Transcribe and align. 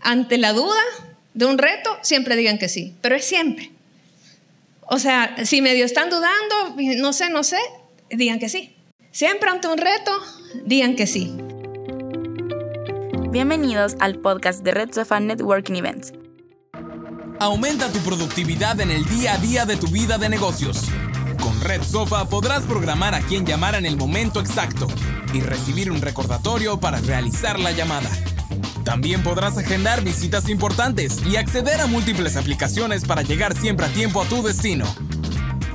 ante 0.00 0.38
la 0.38 0.52
duda 0.52 0.80
de 1.34 1.46
un 1.46 1.58
reto, 1.58 1.96
siempre 2.02 2.36
digan 2.36 2.58
que 2.58 2.68
sí, 2.68 2.94
pero 3.00 3.14
es 3.14 3.24
siempre. 3.24 3.70
O 4.82 4.98
sea, 4.98 5.44
si 5.44 5.62
medio 5.62 5.84
están 5.84 6.10
dudando, 6.10 6.76
no 6.98 7.12
sé, 7.12 7.30
no 7.30 7.44
sé, 7.44 7.58
digan 8.10 8.38
que 8.38 8.48
sí. 8.48 8.74
Siempre 9.12 9.50
ante 9.50 9.68
un 9.68 9.78
reto, 9.78 10.12
digan 10.64 10.96
que 10.96 11.06
sí. 11.06 11.36
Bienvenidos 13.30 13.96
al 14.00 14.18
podcast 14.18 14.64
de 14.64 14.72
Red 14.72 14.92
Sofa 14.92 15.20
Networking 15.20 15.74
Events. 15.74 16.12
Aumenta 17.38 17.90
tu 17.90 17.98
productividad 18.00 18.80
en 18.80 18.90
el 18.90 19.04
día 19.04 19.34
a 19.34 19.38
día 19.38 19.64
de 19.64 19.76
tu 19.76 19.86
vida 19.86 20.18
de 20.18 20.28
negocios. 20.28 20.88
Con 21.40 21.58
Red 21.60 21.82
Sofa 21.82 22.28
podrás 22.28 22.64
programar 22.64 23.14
a 23.14 23.20
quien 23.20 23.46
llamar 23.46 23.76
en 23.76 23.86
el 23.86 23.96
momento 23.96 24.40
exacto 24.40 24.88
y 25.32 25.40
recibir 25.40 25.90
un 25.90 26.02
recordatorio 26.02 26.80
para 26.80 27.00
realizar 27.00 27.58
la 27.58 27.70
llamada. 27.70 28.10
También 28.90 29.22
podrás 29.22 29.56
agendar 29.56 30.02
visitas 30.02 30.48
importantes 30.48 31.24
y 31.24 31.36
acceder 31.36 31.80
a 31.80 31.86
múltiples 31.86 32.36
aplicaciones 32.36 33.04
para 33.04 33.22
llegar 33.22 33.54
siempre 33.54 33.86
a 33.86 33.88
tiempo 33.88 34.20
a 34.20 34.24
tu 34.24 34.42
destino. 34.42 34.84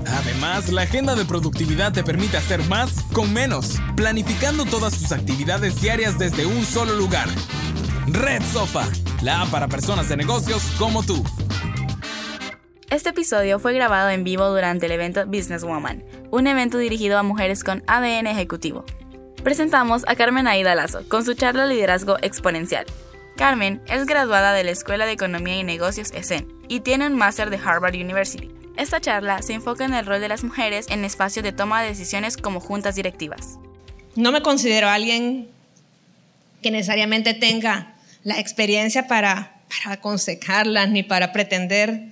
Además, 0.06 0.68
la 0.68 0.82
agenda 0.82 1.16
de 1.16 1.24
productividad 1.24 1.94
te 1.94 2.04
permite 2.04 2.36
hacer 2.36 2.62
más 2.68 3.04
con 3.14 3.32
menos, 3.32 3.78
planificando 3.96 4.66
todas 4.66 4.98
tus 4.98 5.14
actividades 5.14 5.80
diarias 5.82 6.20
desde 6.20 6.46
un 6.46 6.66
solo 6.66 6.94
lugar. 6.98 7.30
Red 8.08 8.44
Sofa, 8.52 8.86
la 9.22 9.44
app 9.44 9.50
para 9.50 9.70
personas 9.70 10.10
de 10.10 10.18
negocios 10.18 10.64
como 10.78 11.02
tú. 11.02 11.24
Este 12.90 13.12
episodio 13.12 13.60
fue 13.60 13.72
grabado 13.74 14.10
en 14.10 14.26
vivo 14.26 14.50
durante 14.50 14.88
el 14.88 14.92
evento 14.92 15.26
Business 15.26 15.64
Woman, 15.64 16.04
un 16.32 16.48
evento 16.48 16.78
dirigido 16.78 17.18
a 17.18 17.24
mujeres 17.24 17.64
con 17.64 17.82
ADN 17.88 18.28
ejecutivo. 18.28 18.84
Presentamos 19.42 20.04
a 20.06 20.16
Carmen 20.16 20.48
Aida 20.48 20.76
Lazo 20.76 21.08
con 21.08 21.24
su 21.24 21.34
charla 21.34 21.66
Liderazgo 21.66 22.18
Exponencial. 22.22 22.86
Carmen 23.36 23.82
es 23.90 24.06
graduada 24.06 24.54
de 24.54 24.64
la 24.64 24.72
Escuela 24.72 25.06
de 25.06 25.12
Economía 25.12 25.58
y 25.58 25.64
Negocios 25.64 26.12
ESEN 26.12 26.48
y 26.70 26.80
tiene 26.80 27.06
un 27.06 27.16
máster 27.16 27.50
de 27.50 27.58
Harvard 27.58 27.96
University. 27.96 28.50
Esta 28.78 29.02
charla 29.02 29.42
se 29.42 29.54
enfoca 29.54 29.84
en 29.84 29.94
el 29.94 30.06
rol 30.06 30.22
de 30.22 30.30
las 30.30 30.46
mujeres 30.46 30.86
en 30.90 31.04
espacios 31.04 31.44
de 31.44 31.52
toma 31.52 31.82
de 31.82 31.90
decisiones 31.90 32.38
como 32.38 32.62
juntas 32.62 32.96
directivas. 32.96 33.60
No 34.16 34.32
me 34.32 34.42
considero 34.42 34.88
alguien 34.88 35.50
que 36.62 36.72
necesariamente 36.72 37.34
tenga 37.34 37.96
la 38.24 38.40
experiencia 38.40 39.08
para, 39.08 39.58
para 39.68 39.96
aconsejarlas 39.96 40.90
ni 40.90 41.04
para 41.04 41.34
pretender 41.34 42.04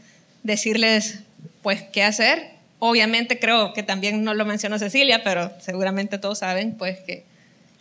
decirles 0.43 1.19
pues 1.61 1.83
qué 1.83 2.03
hacer. 2.03 2.51
Obviamente 2.79 3.39
creo 3.39 3.71
que 3.71 3.81
también 3.81 4.25
no 4.25 4.33
lo 4.33 4.43
mencionó 4.43 4.77
Cecilia, 4.77 5.23
pero 5.23 5.53
seguramente 5.61 6.17
todos 6.17 6.39
saben 6.39 6.75
pues 6.77 6.99
que 6.99 7.23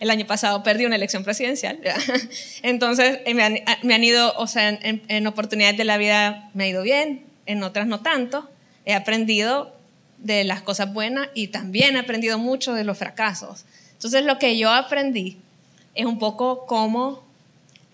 el 0.03 0.11
año 0.11 0.27
pasado 0.27 0.64
perdí 0.64 0.84
una 0.84 0.97
elección 0.97 1.22
presidencial. 1.22 1.78
Entonces 2.62 3.20
me 3.33 3.42
han, 3.45 4.05
ido, 4.05 4.34
o 4.36 4.48
sea, 4.48 4.69
en, 4.69 5.03
en 5.06 5.27
oportunidades 5.28 5.78
de 5.78 5.84
la 5.84 5.97
vida 5.97 6.50
me 6.55 6.64
ha 6.64 6.69
ido 6.69 6.83
bien, 6.83 7.25
en 7.47 7.62
otras 7.62 7.86
no 7.86 8.00
tanto 8.00 8.48
he 8.84 8.95
aprendido 8.95 9.77
de 10.19 10.42
las 10.42 10.61
cosas 10.61 10.92
buenas 10.92 11.28
y 11.34 11.48
también 11.48 11.95
he 11.95 12.00
aprendido 12.00 12.36
mucho 12.36 12.75
de 12.75 12.83
los 12.83 12.98
fracasos. 12.98 13.64
Entonces 13.92 14.25
lo 14.25 14.41
que 14.41 14.58
yo 14.58 14.73
aprendí 14.73 15.39
es 15.95 16.05
un 16.05 16.19
poco 16.19 16.67
cómo 16.67 17.23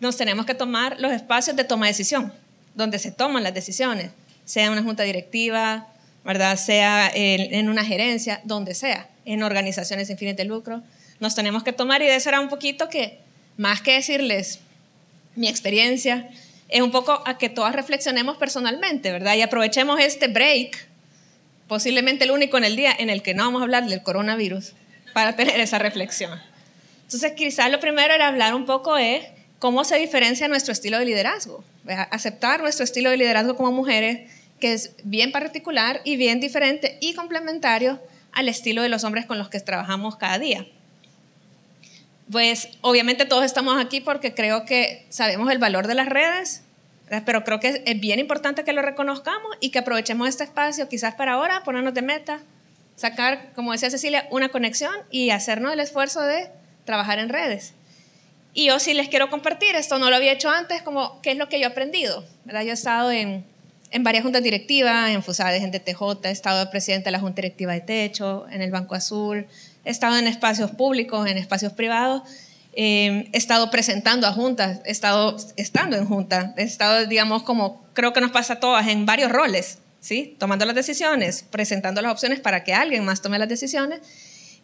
nos 0.01 0.17
tenemos 0.17 0.47
que 0.47 0.55
tomar 0.55 0.99
los 0.99 1.13
espacios 1.13 1.57
de 1.57 1.65
toma 1.65 1.85
de 1.87 1.93
decisión, 1.93 2.33
donde 2.75 2.99
se 2.99 3.11
toman 3.11 3.43
las 3.43 3.53
decisiones, 3.53 4.13
sea 4.47 4.65
en 4.65 4.73
una 4.73 4.83
junta 4.83 5.03
directiva, 5.03 5.89
¿verdad? 6.25 6.57
sea 6.57 7.11
en, 7.13 7.69
una 7.69 7.85
gerencia, 7.85 8.41
donde 8.45 8.75
sea, 8.75 9.09
en 9.27 9.43
organizaciones 9.43 10.09
sin 10.09 10.17
fines 10.17 10.37
de 10.39 10.47
lucro. 10.47 10.83
Nos 11.21 11.35
tenemos 11.35 11.65
que 11.65 11.73
tomar 11.73 12.03
y 12.03 12.07
de 12.07 12.17
eso 12.17 12.29
era 12.29 12.41
un 12.41 12.49
poquito 12.49 12.89
que, 12.89 13.19
más 13.57 13.81
que 13.83 13.95
decirles 13.95 14.61
mi 15.35 15.49
experiencia, 15.49 16.29
es 16.69 16.83
un 16.83 16.91
poco 16.91 17.23
a 17.25 17.39
que 17.39 17.49
todas 17.49 17.75
reflexionemos 17.75 18.37
personalmente, 18.37 19.11
¿verdad? 19.11 19.35
Y 19.35 19.43
aprovechemos 19.43 20.01
este 20.01 20.29
break, 20.29 20.87
posiblemente 21.67 22.25
el 22.25 22.31
único 22.31 22.59
en 22.59 22.65
el 22.65 22.77
día 22.77 22.93
en 22.99 23.11
el 23.11 23.23
que 23.23 23.35
no 23.35 23.45
vamos 23.45 23.61
a 23.61 23.65
hablar 23.65 23.87
del 23.87 24.03
coronavirus, 24.03 24.73
para 25.13 25.35
tener 25.35 25.59
esa 25.61 25.79
reflexión. 25.79 26.41
Entonces, 27.03 27.33
quizás 27.33 27.71
lo 27.71 27.81
primero 27.81 28.13
era 28.15 28.29
hablar 28.29 28.55
un 28.55 28.67
poco 28.67 28.95
de 28.95 29.27
cómo 29.59 29.85
se 29.85 29.97
diferencia 29.97 30.47
nuestro 30.47 30.73
estilo 30.73 30.99
de 30.99 31.07
liderazgo, 31.07 31.65
aceptar 32.11 32.61
nuestro 32.61 32.85
estilo 32.85 33.11
de 33.11 33.17
liderazgo 33.17 33.57
como 33.57 33.73
mujeres, 33.73 34.31
que 34.61 34.73
es 34.73 34.93
bien 35.05 35.33
particular 35.33 36.01
y 36.05 36.17
bien 36.17 36.41
diferente 36.41 36.99
y 37.01 37.15
complementario 37.15 38.01
al 38.33 38.49
estilo 38.49 38.83
de 38.83 38.89
los 38.89 39.05
hombres 39.05 39.25
con 39.25 39.39
los 39.39 39.49
que 39.49 39.61
trabajamos 39.61 40.17
cada 40.17 40.39
día. 40.39 40.67
Pues 42.31 42.69
obviamente 42.83 43.25
todos 43.25 43.45
estamos 43.45 43.81
aquí 43.83 44.01
porque 44.01 44.35
creo 44.35 44.65
que 44.65 45.07
sabemos 45.09 45.51
el 45.51 45.59
valor 45.59 45.87
de 45.87 45.95
las 45.95 46.09
redes, 46.09 46.63
pero 47.25 47.43
creo 47.43 47.59
que 47.59 47.83
es 47.87 48.01
bien 48.01 48.19
importante 48.19 48.65
que 48.65 48.73
lo 48.73 48.83
reconozcamos 48.83 49.57
y 49.61 49.71
que 49.71 49.79
aprovechemos 49.79 50.29
este 50.29 50.45
espacio 50.45 50.89
quizás 50.89 51.15
para 51.15 51.33
ahora, 51.33 51.63
ponernos 51.65 51.95
de 51.95 52.03
meta, 52.03 52.41
sacar, 52.97 53.53
como 53.55 53.73
decía 53.73 53.91
Cecilia, 53.91 54.27
una 54.31 54.51
conexión 54.51 54.93
y 55.11 55.31
hacernos 55.31 55.73
el 55.73 55.81
esfuerzo 55.81 56.21
de 56.21 56.51
trabajar 56.85 57.19
en 57.19 57.31
redes. 57.31 57.73
Y 58.53 58.67
yo 58.67 58.79
sí 58.79 58.93
les 58.93 59.09
quiero 59.09 59.31
compartir, 59.31 59.77
esto 59.77 59.99
no 59.99 60.11
lo 60.11 60.17
había 60.17 60.33
hecho 60.33 60.51
antes, 60.51 60.83
como 60.83 61.21
qué 61.23 61.31
es 61.31 61.39
lo 61.39 61.49
que 61.49 61.61
yo 61.61 61.69
he 61.69 61.71
aprendido. 61.71 62.25
¿verdad? 62.45 62.63
Yo 62.63 62.71
he 62.71 62.75
estado 62.75 63.11
en, 63.11 63.45
en 63.91 64.03
varias 64.03 64.25
juntas 64.25 64.43
directivas, 64.43 65.11
en 65.11 65.23
FUSADES, 65.23 65.63
en 65.63 65.71
DTJ, 65.71 66.25
he 66.25 66.31
estado 66.31 66.59
de 66.59 66.67
presidente 66.67 67.07
de 67.07 67.13
la 67.13 67.21
Junta 67.21 67.37
Directiva 67.37 67.73
de 67.73 67.81
Techo, 67.81 68.47
en 68.51 68.61
el 68.61 68.71
Banco 68.71 68.95
Azul, 68.95 69.47
he 69.89 69.91
estado 69.91 70.19
en 70.19 70.27
espacios 70.27 70.71
públicos, 70.73 71.27
en 71.27 71.39
espacios 71.39 71.73
privados, 71.73 72.23
eh, 72.75 73.31
he 73.33 73.39
estado 73.39 73.71
presentando 73.71 74.27
a 74.27 74.33
juntas, 74.33 74.81
he 74.85 74.91
estado 74.91 75.35
estando 75.57 75.97
en 75.97 76.05
juntas, 76.05 76.51
he 76.59 76.63
estado, 76.63 77.07
digamos, 77.07 77.43
como 77.43 77.83
creo 77.95 78.13
que 78.13 78.21
nos 78.21 78.31
pasa 78.31 78.55
a 78.55 78.61
todas, 78.61 78.87
en 78.87 79.07
varios 79.07 79.33
roles, 79.33 79.79
¿sí? 80.01 80.37
Tomando 80.39 80.67
las 80.67 80.75
decisiones, 80.75 81.43
presentando 81.51 82.03
las 82.03 82.13
opciones 82.13 82.39
para 82.39 82.65
que 82.65 82.75
alguien 82.75 83.03
más 83.03 83.23
tome 83.23 83.39
las 83.39 83.49
decisiones. 83.49 84.01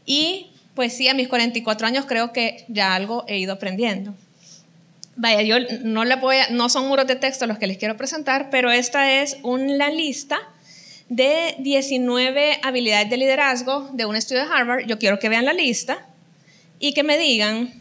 Y 0.05 0.51
pues 0.75 0.95
sí, 0.95 1.09
a 1.09 1.15
mis 1.15 1.29
44 1.29 1.87
años 1.87 2.05
creo 2.05 2.35
que 2.35 2.67
ya 2.69 2.95
algo 2.95 3.25
he 3.27 3.39
ido 3.39 3.55
aprendiendo. 3.55 4.15
Vaya, 5.17 5.41
yo 5.41 5.57
no 5.85 6.05
le 6.05 6.17
voy 6.17 6.37
a, 6.37 6.51
no 6.51 6.69
son 6.69 6.87
muros 6.87 7.07
de 7.07 7.17
texto 7.17 7.47
los 7.47 7.57
que 7.57 7.67
les 7.67 7.79
quiero 7.79 7.97
presentar, 7.97 8.51
pero 8.51 8.71
esta 8.71 9.23
es 9.23 9.39
una 9.43 9.89
lista 9.89 10.39
de 11.15 11.55
19 11.61 12.59
habilidades 12.65 13.09
de 13.09 13.17
liderazgo 13.17 13.89
de 13.93 14.05
un 14.05 14.17
estudio 14.17 14.45
de 14.45 14.53
Harvard. 14.53 14.87
Yo 14.87 14.99
quiero 14.99 15.21
que 15.21 15.29
vean 15.29 15.45
la 15.45 15.53
lista 15.53 16.05
y 16.81 16.93
que 16.93 17.05
me 17.05 17.17
digan 17.17 17.73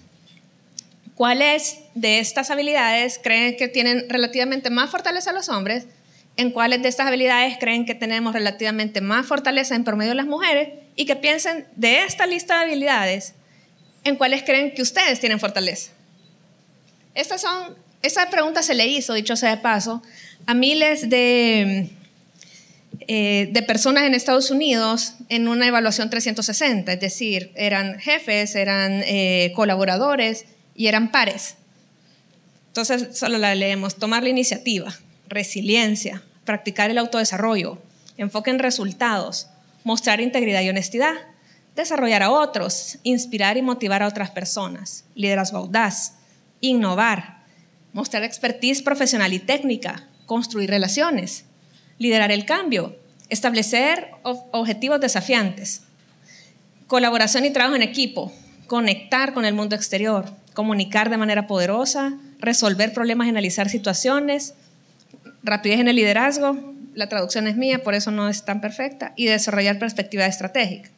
cuáles 1.16 1.80
de 1.96 2.20
estas 2.20 2.52
habilidades 2.52 3.20
creen 3.24 3.58
que 3.58 3.68
tienen 3.68 4.08
relativamente 4.08 4.70
más 4.70 4.92
fortaleza 4.92 5.32
los 5.32 5.50
hombres, 5.50 5.88
en 6.38 6.52
cuáles 6.52 6.84
de 6.84 6.90
estas 6.90 7.08
habilidades 7.08 7.58
creen 7.60 7.86
que 7.86 7.96
tenemos 7.96 8.34
relativamente 8.34 9.02
más 9.02 9.26
fortaleza 9.26 9.74
en 9.74 9.84
promedio 9.84 10.14
las 10.14 10.28
mujeres 10.28 10.70
y 10.96 11.06
que 11.06 11.16
piensen 11.16 11.66
de 11.76 12.04
esta 12.04 12.28
lista 12.28 12.60
de 12.60 12.66
habilidades 12.66 13.34
en 14.04 14.16
cuáles 14.16 14.44
creen 14.44 14.76
que 14.76 14.84
ustedes 14.84 15.20
tienen 15.20 15.40
fortaleza. 15.40 15.92
Estas 17.16 17.42
son, 17.42 17.76
esa 18.04 18.30
pregunta 18.30 18.62
se 18.62 18.76
le 18.76 18.86
hizo, 18.86 19.16
dicho 19.16 19.36
sea 19.36 19.56
de 19.56 19.58
paso, 19.58 20.04
a 20.46 20.54
miles 20.54 21.10
de 21.10 21.90
eh, 23.08 23.50
de 23.52 23.62
personas 23.64 24.04
en 24.04 24.14
Estados 24.14 24.52
Unidos 24.52 25.16
en 25.30 25.48
una 25.48 25.68
evaluación 25.68 26.10
360, 26.10 26.94
es 26.94 27.00
decir, 27.00 27.52
eran 27.56 28.00
jefes, 28.00 28.56
eran 28.56 29.02
eh, 29.06 29.52
colaboradores 29.56 30.46
y 30.76 30.88
eran 30.88 31.12
pares. 31.12 31.56
Entonces, 32.68 33.18
solo 33.18 33.38
la 33.38 33.56
leemos, 33.56 33.96
tomar 33.96 34.24
la 34.24 34.30
iniciativa, 34.30 34.94
resiliencia, 35.28 36.24
practicar 36.46 36.90
el 36.90 36.98
autodesarrollo, 36.98 37.78
enfoque 38.18 38.52
en 38.52 38.60
resultados, 38.60 39.48
mostrar 39.84 40.22
integridad 40.22 40.62
y 40.62 40.70
honestidad, 40.70 41.14
desarrollar 41.76 42.24
a 42.24 42.32
otros, 42.32 43.00
inspirar 43.04 43.58
y 43.58 43.62
motivar 43.62 44.04
a 44.04 44.08
otras 44.08 44.32
personas, 44.32 45.06
liderazgo 45.16 45.58
audaz, 45.58 46.16
innovar, 46.62 47.44
mostrar 47.92 48.24
expertise 48.24 48.82
profesional 48.82 49.34
y 49.34 49.40
técnica, 49.40 50.08
construir 50.26 50.70
relaciones, 50.70 51.46
liderar 51.98 52.32
el 52.32 52.46
cambio, 52.46 52.98
establecer 53.30 54.12
objetivos 54.24 55.00
desafiantes, 55.00 55.84
colaboración 56.88 57.46
y 57.46 57.52
trabajo 57.52 57.76
en 57.76 57.82
equipo, 57.82 58.32
conectar 58.68 59.34
con 59.34 59.46
el 59.46 59.54
mundo 59.54 59.76
exterior, 59.76 60.32
comunicar 60.54 61.10
de 61.10 61.18
manera 61.18 61.48
poderosa, 61.48 62.14
resolver 62.40 62.94
problemas 62.94 63.28
analizar 63.28 63.70
situaciones, 63.70 64.54
rapidez 65.44 65.80
en 65.80 65.88
el 65.88 65.96
liderazgo, 65.96 66.74
la 66.96 67.10
traducción 67.10 67.48
es 67.48 67.56
mía, 67.56 67.84
por 67.84 67.96
eso 67.96 68.12
no 68.12 68.30
es 68.30 68.46
tan 68.46 68.62
perfecta, 68.62 69.14
y 69.16 69.26
desarrollar 69.26 69.80
perspectiva 69.80 70.26
estratégica. 70.26 70.90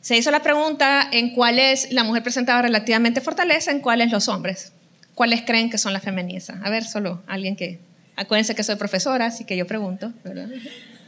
Se 0.00 0.16
hizo 0.16 0.30
la 0.30 0.42
pregunta 0.42 1.08
en 1.12 1.30
cuáles 1.30 1.92
la 1.92 2.04
mujer 2.04 2.22
presentaba 2.22 2.62
relativamente 2.62 3.20
fortaleza, 3.20 3.70
en 3.70 3.80
cuáles 3.80 4.10
los 4.10 4.28
hombres. 4.28 4.72
¿Cuáles 5.14 5.42
creen 5.42 5.70
que 5.70 5.78
son 5.78 5.92
las 5.92 6.02
feministas? 6.02 6.58
A 6.64 6.70
ver, 6.70 6.84
solo 6.84 7.22
alguien 7.26 7.54
que 7.54 7.78
Acuérdense 8.16 8.54
que 8.54 8.62
soy 8.62 8.76
profesora, 8.76 9.26
así 9.26 9.44
que 9.44 9.56
yo 9.56 9.66
pregunto, 9.66 10.12
¿verdad? 10.22 10.48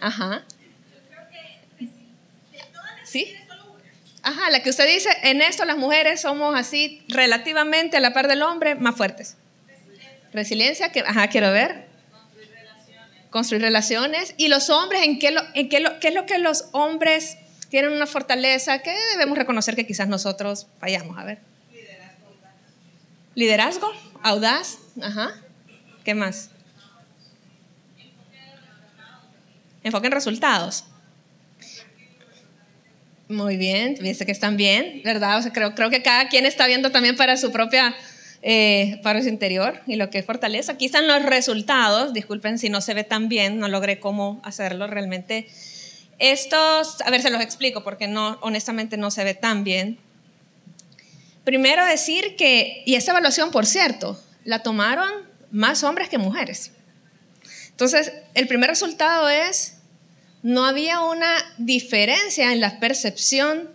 Ajá. 0.00 0.44
¿Sí? 3.04 3.34
Ajá, 4.22 4.50
la 4.50 4.62
que 4.62 4.70
usted 4.70 4.88
dice, 4.88 5.10
en 5.22 5.42
esto 5.42 5.66
las 5.66 5.76
mujeres 5.76 6.22
somos 6.22 6.58
así 6.58 7.04
relativamente 7.08 7.98
a 7.98 8.00
la 8.00 8.14
par 8.14 8.26
del 8.26 8.42
hombre 8.42 8.74
más 8.74 8.96
fuertes. 8.96 9.36
Resiliencia, 10.32 10.90
que, 10.90 11.00
ajá, 11.00 11.28
quiero 11.28 11.52
ver. 11.52 11.86
Construir 13.28 13.62
relaciones. 13.62 14.34
Y 14.38 14.48
los 14.48 14.70
hombres, 14.70 15.02
¿en 15.04 15.18
qué, 15.18 15.36
en 15.54 15.68
qué, 15.68 15.84
qué 16.00 16.08
es 16.08 16.14
lo 16.14 16.24
que 16.24 16.38
los 16.38 16.66
hombres 16.72 17.36
tienen 17.68 17.92
una 17.92 18.06
fortaleza 18.06 18.78
que 18.78 18.96
debemos 19.12 19.36
reconocer 19.36 19.76
que 19.76 19.86
quizás 19.86 20.08
nosotros 20.08 20.66
fallamos? 20.80 21.18
A 21.18 21.24
ver. 21.24 21.38
Liderazgo. 21.70 22.32
Liderazgo, 23.34 23.92
audaz, 24.22 24.78
ajá. 25.02 25.34
¿Qué 26.02 26.14
más? 26.14 26.50
Enfoque 29.84 30.06
en 30.06 30.12
resultados. 30.12 30.84
Muy 33.28 33.56
bien, 33.56 33.94
dice 33.94 34.26
que 34.26 34.32
están 34.32 34.56
bien, 34.56 35.00
¿verdad? 35.02 35.38
O 35.38 35.42
sea, 35.42 35.52
creo, 35.52 35.74
creo 35.74 35.88
que 35.88 36.02
cada 36.02 36.28
quien 36.28 36.44
está 36.44 36.66
viendo 36.66 36.90
también 36.90 37.16
para 37.16 37.36
su 37.36 37.52
propia, 37.52 37.94
eh, 38.42 39.00
para 39.02 39.22
su 39.22 39.28
interior 39.28 39.80
y 39.86 39.96
lo 39.96 40.10
que 40.10 40.18
es 40.18 40.26
fortaleza. 40.26 40.72
Aquí 40.72 40.86
están 40.86 41.06
los 41.06 41.22
resultados, 41.22 42.12
disculpen 42.12 42.58
si 42.58 42.68
no 42.68 42.80
se 42.80 42.92
ve 42.92 43.04
tan 43.04 43.28
bien, 43.28 43.58
no 43.58 43.68
logré 43.68 43.98
cómo 43.98 44.40
hacerlo 44.44 44.86
realmente. 44.86 45.48
Estos, 46.18 47.00
a 47.00 47.10
ver, 47.10 47.22
se 47.22 47.30
los 47.30 47.40
explico 47.40 47.82
porque 47.82 48.08
no, 48.08 48.38
honestamente 48.42 48.96
no 48.98 49.10
se 49.10 49.24
ve 49.24 49.34
tan 49.34 49.64
bien. 49.64 49.98
Primero 51.44 51.84
decir 51.84 52.36
que, 52.36 52.82
y 52.86 52.94
esta 52.94 53.12
evaluación, 53.12 53.50
por 53.50 53.64
cierto, 53.64 54.20
la 54.44 54.62
tomaron 54.62 55.10
más 55.50 55.82
hombres 55.82 56.08
que 56.08 56.18
mujeres. 56.18 56.72
Entonces, 57.70 58.12
el 58.34 58.46
primer 58.46 58.70
resultado 58.70 59.28
es 59.28 59.73
no 60.44 60.66
había 60.66 61.00
una 61.00 61.34
diferencia 61.56 62.52
en 62.52 62.60
la 62.60 62.78
percepción 62.78 63.70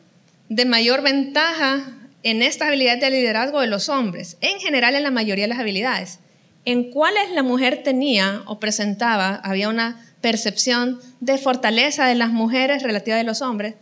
de 0.49 0.65
mayor 0.65 1.01
ventaja 1.01 1.97
en 2.21 2.43
esta 2.43 2.67
habilidad 2.67 2.99
de 2.99 3.09
liderazgo 3.09 3.59
de 3.59 3.65
los 3.65 3.89
hombres, 3.89 4.37
en 4.41 4.59
general 4.59 4.93
en 4.93 5.01
la 5.01 5.09
mayoría 5.09 5.45
de 5.45 5.49
las 5.49 5.57
habilidades. 5.57 6.19
En 6.65 6.91
cuáles 6.91 7.31
la 7.31 7.41
mujer 7.41 7.81
tenía 7.81 8.43
o 8.45 8.59
presentaba, 8.59 9.33
había 9.37 9.67
una 9.67 10.05
percepción 10.21 10.99
de 11.21 11.39
fortaleza 11.39 12.05
de 12.05 12.13
las 12.13 12.29
mujeres 12.29 12.83
relativa 12.83 13.17
de 13.17 13.23
los 13.23 13.41
hombres. 13.41 13.73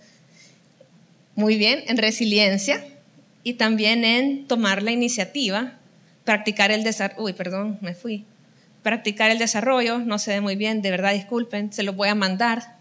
Muy 1.36 1.58
bien, 1.58 1.84
en 1.88 1.98
resiliencia 1.98 2.86
y 3.44 3.56
también 3.56 4.06
en 4.06 4.48
tomar 4.48 4.82
la 4.82 4.92
iniciativa, 4.92 5.74
practicar 6.24 6.72
el 6.72 6.86
desarrollo. 6.86 7.22
Uy, 7.22 7.34
perdón, 7.34 7.80
me 7.82 7.94
fui. 7.94 8.24
Practicar 8.82 9.30
el 9.30 9.40
desarrollo, 9.40 10.00
no 10.00 10.20
se 10.20 10.32
ve 10.32 10.40
muy 10.40 10.56
bien, 10.56 10.82
de 10.82 10.92
verdad 10.92 11.12
disculpen, 11.12 11.74
se 11.74 11.84
lo 11.84 11.92
voy 11.92 12.08
a 12.08 12.16
mandar 12.16 12.77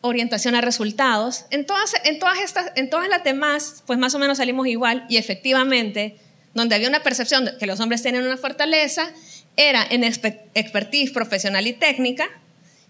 orientación 0.00 0.54
a 0.54 0.60
resultados. 0.60 1.46
En 1.50 1.66
todas, 1.66 1.94
en 2.04 2.18
todas, 2.18 2.38
estas, 2.38 2.72
en 2.76 2.90
todas 2.90 3.08
las 3.08 3.24
demás, 3.24 3.82
pues 3.86 3.98
más 3.98 4.14
o 4.14 4.18
menos 4.18 4.38
salimos 4.38 4.66
igual 4.66 5.04
y 5.08 5.16
efectivamente, 5.16 6.16
donde 6.54 6.74
había 6.74 6.88
una 6.88 7.02
percepción 7.02 7.44
de 7.44 7.56
que 7.58 7.66
los 7.66 7.80
hombres 7.80 8.02
tienen 8.02 8.24
una 8.24 8.36
fortaleza, 8.36 9.10
era 9.56 9.86
en 9.88 10.04
expertise 10.04 11.10
profesional 11.10 11.66
y 11.66 11.72
técnica, 11.72 12.28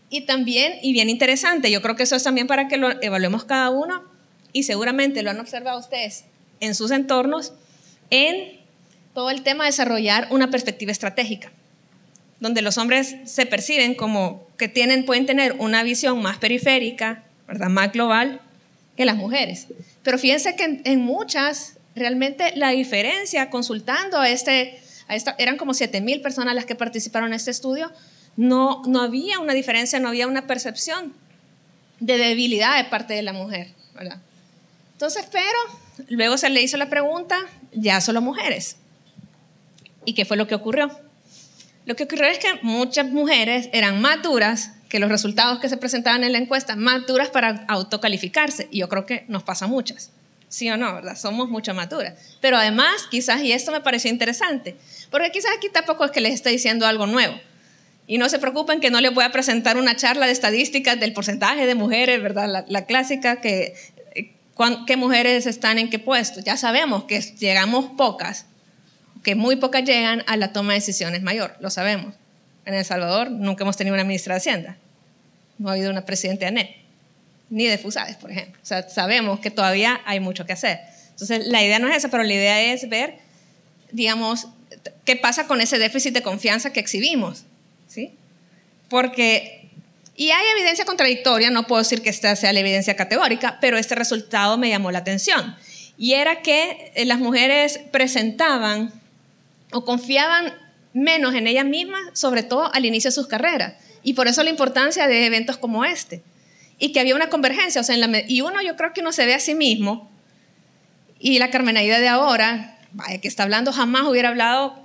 y 0.09 0.23
también, 0.23 0.75
y 0.83 0.93
bien 0.93 1.09
interesante, 1.09 1.71
yo 1.71 1.83
creo 1.83 1.97
que 1.97 2.03
eso 2.03 2.17
es 2.17 2.23
también 2.23 2.47
para 2.47 2.69
que 2.69 2.77
lo 2.77 2.91
evaluemos 3.03 3.45
cada 3.45 3.71
uno, 3.71 4.05
y 4.53 4.65
seguramente 4.65 5.23
lo 5.23 5.31
han 5.31 5.41
observado 5.41 5.79
ustedes 5.79 6.25
en 6.61 6.75
sus 6.75 6.91
entornos, 6.91 7.53
en 8.11 8.61
todo 9.15 9.31
el 9.31 9.43
tema 9.43 9.65
de 9.65 9.71
desarrollar 9.71 10.27
una 10.31 10.51
perspectiva 10.51 10.93
estratégica 10.93 11.53
donde 12.41 12.62
los 12.62 12.79
hombres 12.79 13.17
se 13.25 13.47
perciben 13.47 13.95
como 13.95 14.47
que 14.61 14.69
tienen, 14.69 15.07
pueden 15.07 15.25
tener 15.25 15.55
una 15.59 15.83
visión 15.83 16.21
más 16.21 16.37
periférica, 16.37 17.25
¿verdad? 17.49 17.71
más 17.71 17.91
global 17.93 18.43
que 18.95 19.07
las 19.07 19.17
mujeres. 19.17 19.69
Pero 20.03 20.19
fíjense 20.19 20.55
que 20.55 20.83
en, 20.85 21.01
muchas, 21.01 21.79
realmente 21.97 22.53
la 22.57 22.69
diferencia, 22.69 23.49
consultando 23.49 24.19
a 24.19 24.29
este, 24.29 24.79
a 25.09 25.17
esta, 25.17 25.35
eran 25.39 25.57
como 25.57 25.73
7 25.73 26.03
mil 26.03 26.21
personas 26.21 26.55
las 26.55 26.67
que 26.67 26.75
participaron 26.75 27.31
en 27.31 27.35
este 27.35 27.51
estudio, 27.51 27.91
no, 28.37 28.83
no 28.87 29.01
había 29.01 29.39
una 29.39 29.55
diferencia, 29.55 29.99
no 29.99 30.09
había 30.09 30.27
una 30.27 30.47
percepción 30.47 31.15
de 31.99 32.19
debilidad 32.19 32.77
de 32.77 32.85
parte 32.85 33.15
de 33.15 33.23
la 33.23 33.33
mujer. 33.33 33.69
¿verdad? 33.95 34.19
Entonces, 34.93 35.27
pero 35.33 36.07
luego 36.11 36.37
se 36.37 36.51
le 36.51 36.61
hizo 36.61 36.77
la 36.77 36.91
pregunta, 36.91 37.39
ya 37.73 38.03
solo 38.03 38.21
mujeres. 38.21 38.77
¿Y 40.05 40.12
qué 40.12 40.27
fue 40.27 40.37
lo 40.37 40.47
que 40.47 40.55
ocurrió? 40.55 40.91
Lo 41.87 41.97
que 41.97 42.05
ocurrió 42.05 42.27
es 42.27 42.38
que 42.38 42.49
muchas 42.62 43.09
mujeres 43.11 43.69
eran 43.73 44.00
más 44.00 44.23
duras 44.23 44.73
que 44.88 44.99
los 44.99 45.09
resultados 45.09 45.61
que 45.61 45.69
se 45.69 45.77
presentaban 45.77 46.25
en 46.25 46.32
la 46.32 46.38
encuesta, 46.38 46.77
más 46.77 47.06
duras 47.06 47.31
para 47.31 47.65
autocalificarse. 47.69 48.69
Y 48.71 48.81
yo 48.81 48.88
creo 48.88 49.06
que 49.06 49.25
nos 49.29 49.43
pasa 49.43 49.65
a 49.65 49.69
muchas. 49.69 50.11
¿Sí 50.49 50.69
o 50.69 50.77
no? 50.77 50.93
¿Verdad? 50.93 51.17
Somos 51.17 51.49
mucho 51.49 51.73
más 51.75 51.88
duras. 51.88 52.15
Pero 52.41 52.56
además, 52.56 53.06
quizás, 53.09 53.41
y 53.43 53.53
esto 53.53 53.71
me 53.71 53.81
pareció 53.81 54.11
interesante, 54.11 54.77
porque 55.11 55.31
quizás 55.31 55.53
aquí 55.56 55.69
tampoco 55.73 56.05
es 56.05 56.11
que 56.11 56.21
les 56.21 56.35
esté 56.35 56.50
diciendo 56.50 56.87
algo 56.87 57.06
nuevo. 57.06 57.41
Y 58.09 58.19
no 58.19 58.29
se 58.29 58.41
preocupen 58.41 58.81
que 58.81 58.91
no 58.91 59.00
les 59.00 59.15
voy 59.15 59.23
a 59.23 59.31
presentar 59.31 59.76
una 59.76 59.94
charla 59.94 60.26
de 60.26 60.33
estadísticas 60.33 60.99
del 60.99 61.12
porcentaje 61.12 61.67
de 61.67 61.76
mujeres, 61.76 62.21
¿verdad? 62.21 62.49
La, 62.49 62.65
la 62.69 62.85
clásica 62.85 63.41
que 63.41 63.75
eh, 64.17 64.33
qué 64.88 64.97
mujeres 64.97 65.47
están 65.47 65.79
en 65.79 65.88
qué 65.88 66.00
puesto. 66.00 66.41
Ya 66.41 66.56
sabemos 66.56 67.05
que 67.05 67.21
llegamos 67.21 67.87
pocas, 67.97 68.47
que 69.23 69.35
muy 69.35 69.57
pocas 69.57 69.85
llegan 69.85 70.25
a 70.27 70.37
la 70.37 70.53
toma 70.53 70.73
de 70.73 70.81
decisiones 70.81 71.23
mayor, 71.23 71.57
lo 71.61 71.71
sabemos. 71.71 72.15
En 72.65 72.75
El 72.75 72.85
Salvador 72.85 73.31
nunca 73.31 73.65
hemos 73.65 73.77
tenido 73.77 73.95
una 73.95 74.05
ministra 74.05 74.35
de 74.35 74.39
Hacienda, 74.39 74.77
no 75.59 75.69
ha 75.69 75.73
habido 75.73 75.91
una 75.91 76.05
presidenta 76.05 76.41
de 76.41 76.47
ANET, 76.49 76.77
ni 77.51 77.67
de 77.67 77.79
FUSADES, 77.79 78.17
por 78.17 78.31
ejemplo. 78.31 78.61
O 78.63 78.67
sea, 78.67 78.89
sabemos 78.89 79.41
que 79.41 79.51
todavía 79.51 80.01
hay 80.07 80.21
mucho 80.21 80.47
que 80.47 80.53
hacer. 80.53 80.81
Entonces, 81.11 81.47
la 81.49 81.63
idea 81.63 81.79
no 81.79 81.89
es 81.89 81.97
esa, 81.97 82.09
pero 82.09 82.23
la 82.23 82.33
idea 82.33 82.73
es 82.73 82.89
ver, 82.89 83.19
digamos, 83.93 84.49
qué 85.05 85.17
pasa 85.17 85.47
con 85.47 85.61
ese 85.61 85.79
déficit 85.79 86.15
de 86.15 86.23
confianza 86.23 86.73
que 86.73 86.81
exhibimos, 86.81 87.45
¿sí? 87.89 88.15
Porque, 88.89 89.69
y 90.17 90.31
hay 90.31 90.45
evidencia 90.57 90.85
contradictoria, 90.85 91.51
no 91.51 91.67
puedo 91.67 91.83
decir 91.83 92.03
que 92.03 92.11
esta 92.11 92.35
sea 92.37 92.53
la 92.53 92.61
evidencia 92.61 92.97
categórica, 92.97 93.59
pero 93.61 93.77
este 93.77 93.95
resultado 93.95 94.57
me 94.57 94.69
llamó 94.69 94.91
la 94.91 95.01
atención. 95.01 95.57
Y 95.99 96.15
era 96.15 96.41
que 96.41 96.93
las 97.05 97.19
mujeres 97.19 97.81
presentaban 97.91 99.00
o 99.73 99.85
confiaban 99.85 100.53
menos 100.93 101.35
en 101.35 101.47
ellas 101.47 101.65
mismas, 101.65 102.01
sobre 102.15 102.43
todo 102.43 102.73
al 102.73 102.85
inicio 102.85 103.09
de 103.09 103.15
sus 103.15 103.27
carreras. 103.27 103.75
Y 104.03 104.15
por 104.15 104.29
eso 104.29 104.43
la 104.43 104.51
importancia 104.51 105.07
de 105.07 105.27
eventos 105.27 105.57
como 105.57 105.85
este. 105.85 106.23
Y 106.79 106.93
que 106.93 107.01
había 107.01 107.15
una 107.15 107.29
convergencia. 107.29 107.81
O 107.81 107.85
sea, 107.85 107.97
y 108.27 108.41
uno, 108.41 108.63
yo 108.63 108.77
creo 108.77 108.93
que 108.93 109.01
uno 109.01 109.13
se 109.13 109.27
ve 109.27 109.35
a 109.35 109.41
sí 109.41 109.55
mismo. 109.55 110.11
Y 111.19 111.39
la 111.39 111.51
Carmenaida 111.51 112.01
de 112.01 112.09
ahora, 112.09 112.79
vaya 112.93 113.19
que 113.19 113.29
está 113.29 113.43
hablando, 113.43 113.73
jamás 113.73 114.05
hubiera 114.09 114.31
hablado 114.31 114.81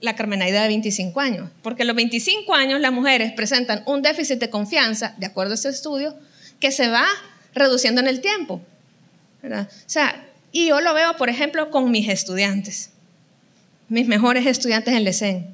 la 0.00 0.14
Carmenaida 0.14 0.62
de 0.62 0.68
25 0.68 1.20
años. 1.20 1.50
Porque 1.62 1.82
a 1.82 1.86
los 1.86 1.96
25 1.96 2.54
años 2.54 2.80
las 2.80 2.92
mujeres 2.92 3.32
presentan 3.32 3.82
un 3.86 4.02
déficit 4.02 4.38
de 4.38 4.50
confianza, 4.50 5.14
de 5.18 5.26
acuerdo 5.26 5.52
a 5.52 5.54
este 5.56 5.68
estudio, 5.68 6.16
que 6.60 6.70
se 6.70 6.88
va 6.88 7.06
reduciendo 7.54 8.00
en 8.00 8.06
el 8.06 8.20
tiempo. 8.20 8.62
O 9.42 9.66
sea, 9.86 10.24
y 10.52 10.68
yo 10.68 10.80
lo 10.80 10.94
veo, 10.94 11.16
por 11.16 11.28
ejemplo, 11.28 11.70
con 11.70 11.90
mis 11.90 12.08
estudiantes 12.08 12.92
mis 13.90 14.06
mejores 14.06 14.46
estudiantes 14.46 14.94
en 14.94 15.04
LECEN, 15.04 15.46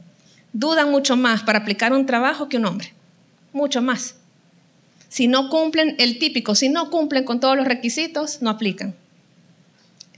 dudan 0.52 0.90
mucho 0.90 1.16
más 1.16 1.42
para 1.42 1.60
aplicar 1.60 1.92
un 1.94 2.04
trabajo 2.04 2.48
que 2.48 2.58
un 2.58 2.66
hombre, 2.66 2.92
mucho 3.52 3.80
más. 3.80 4.16
Si 5.08 5.26
no 5.26 5.48
cumplen 5.48 5.96
el 5.98 6.18
típico, 6.18 6.54
si 6.54 6.68
no 6.68 6.90
cumplen 6.90 7.24
con 7.24 7.40
todos 7.40 7.56
los 7.56 7.66
requisitos, 7.66 8.42
no 8.42 8.50
aplican. 8.50 8.94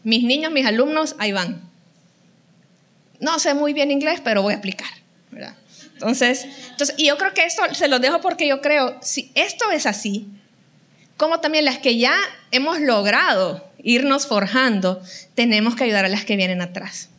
Mis 0.03 0.25
niños, 0.25 0.51
mis 0.51 0.67
alumnos, 0.67 1.15
ahí 1.19 1.31
van. 1.31 1.63
No 3.21 3.39
sé 3.39 3.55
muy 3.55 3.73
bien 3.73 3.93
inglés, 3.93 4.21
pero 4.23 4.43
voy 4.43 4.55
a 4.55 4.59
aplicar. 4.59 4.89
Entonces, 5.93 6.47
entonces, 6.71 6.97
y 6.99 7.07
yo 7.07 7.19
creo 7.19 7.35
que 7.35 7.45
esto 7.45 7.63
se 7.73 7.87
lo 7.87 8.01
dejo 8.01 8.21
porque 8.21 8.49
yo 8.49 8.61
creo, 8.61 8.99
si 9.01 9.31
esto 9.37 9.71
es 9.71 9.87
así, 9.87 10.27
como 11.17 11.39
también 11.39 11.65
las 11.65 11.79
que 11.79 11.99
ya 11.99 12.15
hemos 12.51 12.81
logrado 12.81 13.65
irnos 13.83 14.27
forjando, 14.27 15.01
tenemos 15.35 15.77
que 15.77 15.85
ayudar 15.85 16.05
a 16.05 16.09
las 16.09 16.25
que 16.25 16.37
vienen 16.37 16.63
atrás 16.63 17.11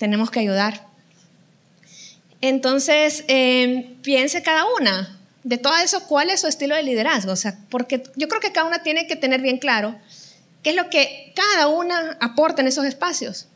tenemos 0.00 0.30
que 0.30 0.40
ayudar. 0.40 0.86
Entonces, 2.40 3.22
eh, 3.28 3.96
piense 4.02 4.42
cada 4.42 4.64
una 4.80 5.18
de 5.44 5.58
todo 5.58 5.76
eso, 5.76 6.06
cuál 6.08 6.30
es 6.30 6.40
su 6.40 6.46
estilo 6.46 6.74
de 6.74 6.82
liderazgo. 6.82 7.32
O 7.32 7.36
sea, 7.36 7.58
porque 7.68 8.02
yo 8.16 8.26
creo 8.28 8.40
que 8.40 8.50
cada 8.50 8.66
una 8.66 8.82
tiene 8.82 9.06
que 9.06 9.16
tener 9.16 9.42
bien 9.42 9.58
claro 9.58 9.94
qué 10.62 10.70
es 10.70 10.76
lo 10.76 10.88
que 10.88 11.34
cada 11.36 11.68
una 11.68 12.16
aporta 12.18 12.62
en 12.62 12.68
esos 12.68 12.86
espacios. 12.86 13.46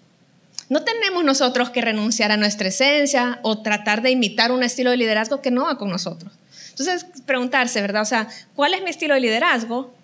No 0.68 0.84
tenemos 0.84 1.24
nosotros 1.24 1.70
que 1.70 1.80
renunciar 1.80 2.30
a 2.30 2.36
nuestra 2.36 2.68
esencia 2.68 3.38
o 3.42 3.62
tratar 3.62 4.02
de 4.02 4.10
imitar 4.10 4.52
un 4.52 4.62
estilo 4.62 4.90
de 4.90 4.98
liderazgo 4.98 5.40
que 5.40 5.50
no 5.50 5.64
va 5.64 5.78
con 5.78 5.88
nosotros. 5.88 6.30
Entonces, 6.68 7.06
preguntarse, 7.24 7.80
¿verdad? 7.80 8.02
O 8.02 8.06
sea, 8.06 8.28
¿cuál 8.54 8.74
es 8.74 8.82
mi 8.82 8.90
estilo 8.90 9.14
de 9.14 9.20
liderazgo? 9.20 9.94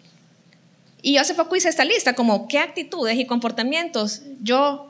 Y 1.02 1.14
yo 1.14 1.20
hace 1.20 1.34
poco 1.34 1.54
hice 1.54 1.68
esta 1.68 1.84
lista, 1.84 2.14
como 2.14 2.48
qué 2.48 2.60
actitudes 2.60 3.18
y 3.18 3.26
comportamientos 3.26 4.22
yo 4.40 4.89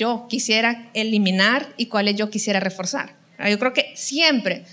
yo 0.00 0.26
quisiera 0.30 0.90
eliminar 0.94 1.74
y 1.76 1.86
cuáles 1.86 2.16
yo 2.16 2.30
quisiera 2.30 2.58
reforzar. 2.58 3.14
Yo 3.38 3.58
creo 3.58 3.74
que 3.74 3.92
siempre, 3.94 4.64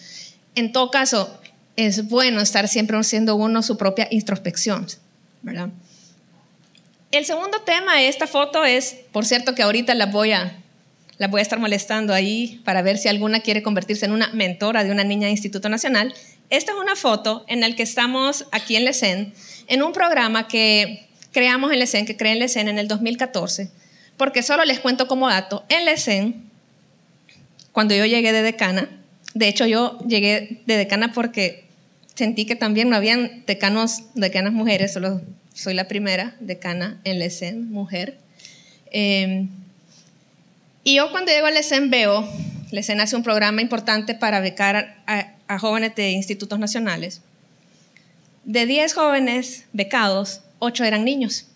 en 0.56 0.72
todo 0.72 0.90
caso, 0.90 1.40
es 1.76 2.08
bueno 2.08 2.42
estar 2.42 2.68
siempre 2.70 2.98
haciendo 2.98 3.36
uno 3.36 3.62
su 3.62 3.78
propia 3.78 4.08
introspección, 4.10 4.88
¿verdad? 5.42 5.70
El 7.12 7.26
segundo 7.26 7.62
tema 7.62 7.98
de 7.98 8.08
esta 8.08 8.26
foto 8.26 8.64
es, 8.64 8.96
por 9.12 9.26
cierto 9.26 9.54
que 9.54 9.64
ahorita 9.64 9.94
la 9.96 10.06
voy 10.06 10.32
a, 10.32 10.60
las 11.18 11.30
voy 11.30 11.40
a 11.40 11.42
estar 11.42 11.60
molestando 11.60 12.14
ahí 12.14 12.62
para 12.64 12.82
ver 12.82 12.98
si 12.98 13.10
alguna 13.10 13.42
quiere 13.42 13.62
convertirse 13.62 14.06
en 14.06 14.14
una 14.14 14.30
mentora 14.30 14.84
de 14.86 14.92
una 14.92 15.04
niña 15.04 15.28
de 15.28 15.32
Instituto 15.32 15.68
Nacional. 15.68 16.14
Esta 16.50 16.72
es 16.72 16.78
una 16.78 16.96
foto 16.96 17.44
en 17.48 17.60
la 17.60 17.76
que 17.76 17.84
estamos 17.84 18.46
aquí 18.52 18.78
en 18.78 18.86
LECEN, 18.86 19.34
en 19.68 19.84
un 19.84 19.92
programa 19.92 20.48
que 20.48 21.08
creamos 21.32 21.72
en 21.74 21.80
LECEN, 21.80 22.06
que 22.06 22.16
creé 22.16 22.34
en 22.34 22.40
LECEN 22.40 22.70
en 22.70 22.80
el 22.80 22.88
2014, 22.88 23.72
porque 24.18 24.44
solo 24.44 24.66
les 24.66 24.80
cuento 24.80 25.08
como 25.08 25.30
dato, 25.30 25.64
en 25.70 25.86
LECEN, 25.86 26.44
cuando 27.72 27.96
yo 27.96 28.06
llegué 28.06 28.34
de 28.34 28.42
decana, 28.42 28.90
de 29.34 29.48
hecho 29.48 29.66
yo 29.66 30.00
llegué 30.08 30.62
de 30.66 30.78
decana 30.78 31.14
porque 31.14 31.66
sentí 32.16 32.46
que 32.46 32.56
también 32.56 32.90
no 32.90 32.96
habían 32.96 33.44
decanos, 33.46 34.04
decanas 34.16 34.54
mujeres, 34.54 34.94
solo 34.94 35.22
soy 35.54 35.74
la 35.74 35.88
primera 35.88 36.36
decana 36.40 37.00
en 37.04 37.20
LECEN, 37.20 37.72
mujer. 37.72 38.18
Eh, 38.92 39.48
y 40.88 40.96
yo 40.96 41.12
cuando 41.12 41.34
llego 41.34 41.48
al 41.48 41.58
ESEN 41.58 41.90
veo, 41.90 42.26
ESEN 42.72 43.02
hace 43.02 43.18
un 43.18 43.24
programa 43.24 43.62
importante 43.62 44.16
para 44.16 44.40
becar 44.40 44.96
a, 45.06 45.60
jóvenes 45.60 45.96
de 45.96 46.12
institutos 46.12 46.60
nacionales. 46.60 47.20
De 48.46 48.66
10 48.66 48.94
jóvenes 48.94 49.66
becados, 49.74 50.44
8 50.60 50.86
eran 50.86 51.04
niños. 51.04 51.48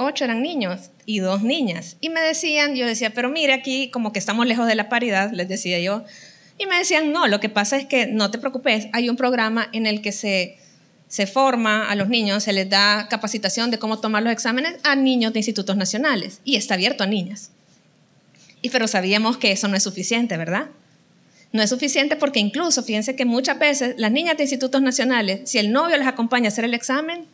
8 0.00 0.24
eran 0.24 0.42
niños 0.42 0.90
y 1.06 1.20
2 1.20 1.42
niñas. 1.42 1.96
Y 2.00 2.08
me 2.08 2.20
decían, 2.20 2.74
yo 2.74 2.86
decía, 2.86 3.10
pero 3.10 3.28
mire 3.28 3.52
aquí 3.52 3.90
como 3.90 4.12
que 4.12 4.18
estamos 4.18 4.46
lejos 4.46 4.66
de 4.66 4.74
la 4.74 4.88
paridad, 4.88 5.30
les 5.32 5.48
decía 5.48 5.78
yo. 5.78 6.04
Y 6.58 6.66
me 6.66 6.76
decían, 6.76 7.12
no, 7.12 7.26
lo 7.26 7.40
que 7.40 7.48
pasa 7.48 7.76
es 7.76 7.86
que 7.86 8.06
no 8.06 8.30
te 8.30 8.38
preocupes, 8.38 8.88
hay 8.92 9.08
un 9.08 9.16
programa 9.16 9.68
en 9.72 9.86
el 9.86 10.02
que 10.02 10.12
se, 10.12 10.58
se 11.08 11.26
forma 11.26 11.90
a 11.90 11.94
los 11.94 12.08
niños, 12.08 12.44
se 12.44 12.52
les 12.52 12.68
da 12.68 13.08
capacitación 13.08 13.70
de 13.70 13.78
cómo 13.78 13.98
tomar 13.98 14.22
los 14.22 14.32
exámenes 14.32 14.74
a 14.84 14.94
niños 14.96 15.32
de 15.32 15.38
institutos 15.38 15.76
nacionales 15.76 16.40
y 16.44 16.56
está 16.56 16.74
abierto 16.74 17.04
a 17.04 17.06
niñas. 17.06 17.50
Y 18.62 18.70
pero 18.70 18.88
sabíamos 18.88 19.38
que 19.38 19.52
eso 19.52 19.68
no 19.68 19.76
es 19.76 19.82
suficiente, 19.82 20.36
¿verdad? 20.36 20.68
No 21.52 21.62
es 21.62 21.70
suficiente 21.70 22.16
porque 22.16 22.40
incluso, 22.40 22.82
fíjense 22.82 23.16
que 23.16 23.24
muchas 23.24 23.58
veces 23.58 23.94
las 23.98 24.12
niñas 24.12 24.36
de 24.36 24.44
institutos 24.44 24.82
nacionales, 24.82 25.48
si 25.50 25.58
el 25.58 25.72
novio 25.72 25.96
les 25.96 26.06
acompaña 26.06 26.46
a 26.46 26.48
hacer 26.48 26.64
el 26.64 26.74
examen, 26.74 27.26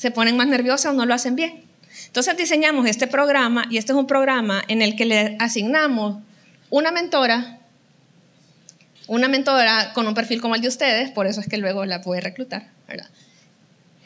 se 0.00 0.10
ponen 0.10 0.34
más 0.34 0.46
nerviosas 0.46 0.92
o 0.92 0.94
no 0.94 1.04
lo 1.04 1.12
hacen 1.12 1.36
bien. 1.36 1.62
Entonces 2.06 2.34
diseñamos 2.34 2.86
este 2.86 3.06
programa 3.06 3.66
y 3.68 3.76
este 3.76 3.92
es 3.92 3.98
un 3.98 4.06
programa 4.06 4.62
en 4.66 4.80
el 4.80 4.96
que 4.96 5.04
le 5.04 5.36
asignamos 5.38 6.22
una 6.70 6.90
mentora, 6.90 7.58
una 9.08 9.28
mentora 9.28 9.92
con 9.92 10.06
un 10.06 10.14
perfil 10.14 10.40
como 10.40 10.54
el 10.54 10.62
de 10.62 10.68
ustedes, 10.68 11.10
por 11.10 11.26
eso 11.26 11.42
es 11.42 11.48
que 11.48 11.58
luego 11.58 11.84
la 11.84 12.00
puede 12.00 12.22
reclutar, 12.22 12.68
¿verdad? 12.88 13.10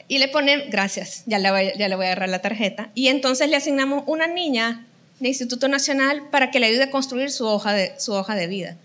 Y 0.09 0.17
le 0.17 0.27
ponen, 0.27 0.69
gracias, 0.69 1.23
ya 1.27 1.39
le, 1.39 1.49
voy, 1.49 1.69
a 1.69 2.07
agarrar 2.07 2.27
la 2.27 2.41
tarjeta, 2.41 2.89
y 2.93 3.07
entonces 3.07 3.49
le 3.49 3.55
asignamos 3.55 4.03
una 4.05 4.27
niña 4.27 4.85
de 5.21 5.29
Instituto 5.29 5.69
Nacional 5.69 6.23
para 6.29 6.51
que 6.51 6.59
le 6.59 6.65
ayude 6.65 6.83
a 6.83 6.91
construir 6.91 7.31
su 7.31 7.47
hoja 7.47 7.71
de, 7.71 7.93
su 7.99 8.11
hoja 8.11 8.35
de 8.35 8.47
vida. 8.47 8.75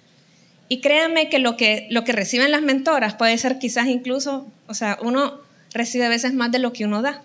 Y 0.69 0.81
créanme 0.81 1.29
que 1.29 1.41
lo, 1.41 1.57
que 1.57 1.89
lo 1.91 2.05
que 2.05 2.13
reciben 2.13 2.53
las 2.53 2.63
mentoras 2.63 3.15
puede 3.15 3.37
ser 3.37 3.59
quizás 3.59 3.89
incluso, 3.89 4.47
o 4.69 4.75
sea, 4.75 4.97
uno 5.03 5.50
recibe 5.73 6.07
a 6.07 6.09
veces 6.09 6.35
más 6.35 6.51
de 6.51 6.59
lo 6.59 6.73
que 6.73 6.85
uno 6.85 7.03
da. 7.03 7.23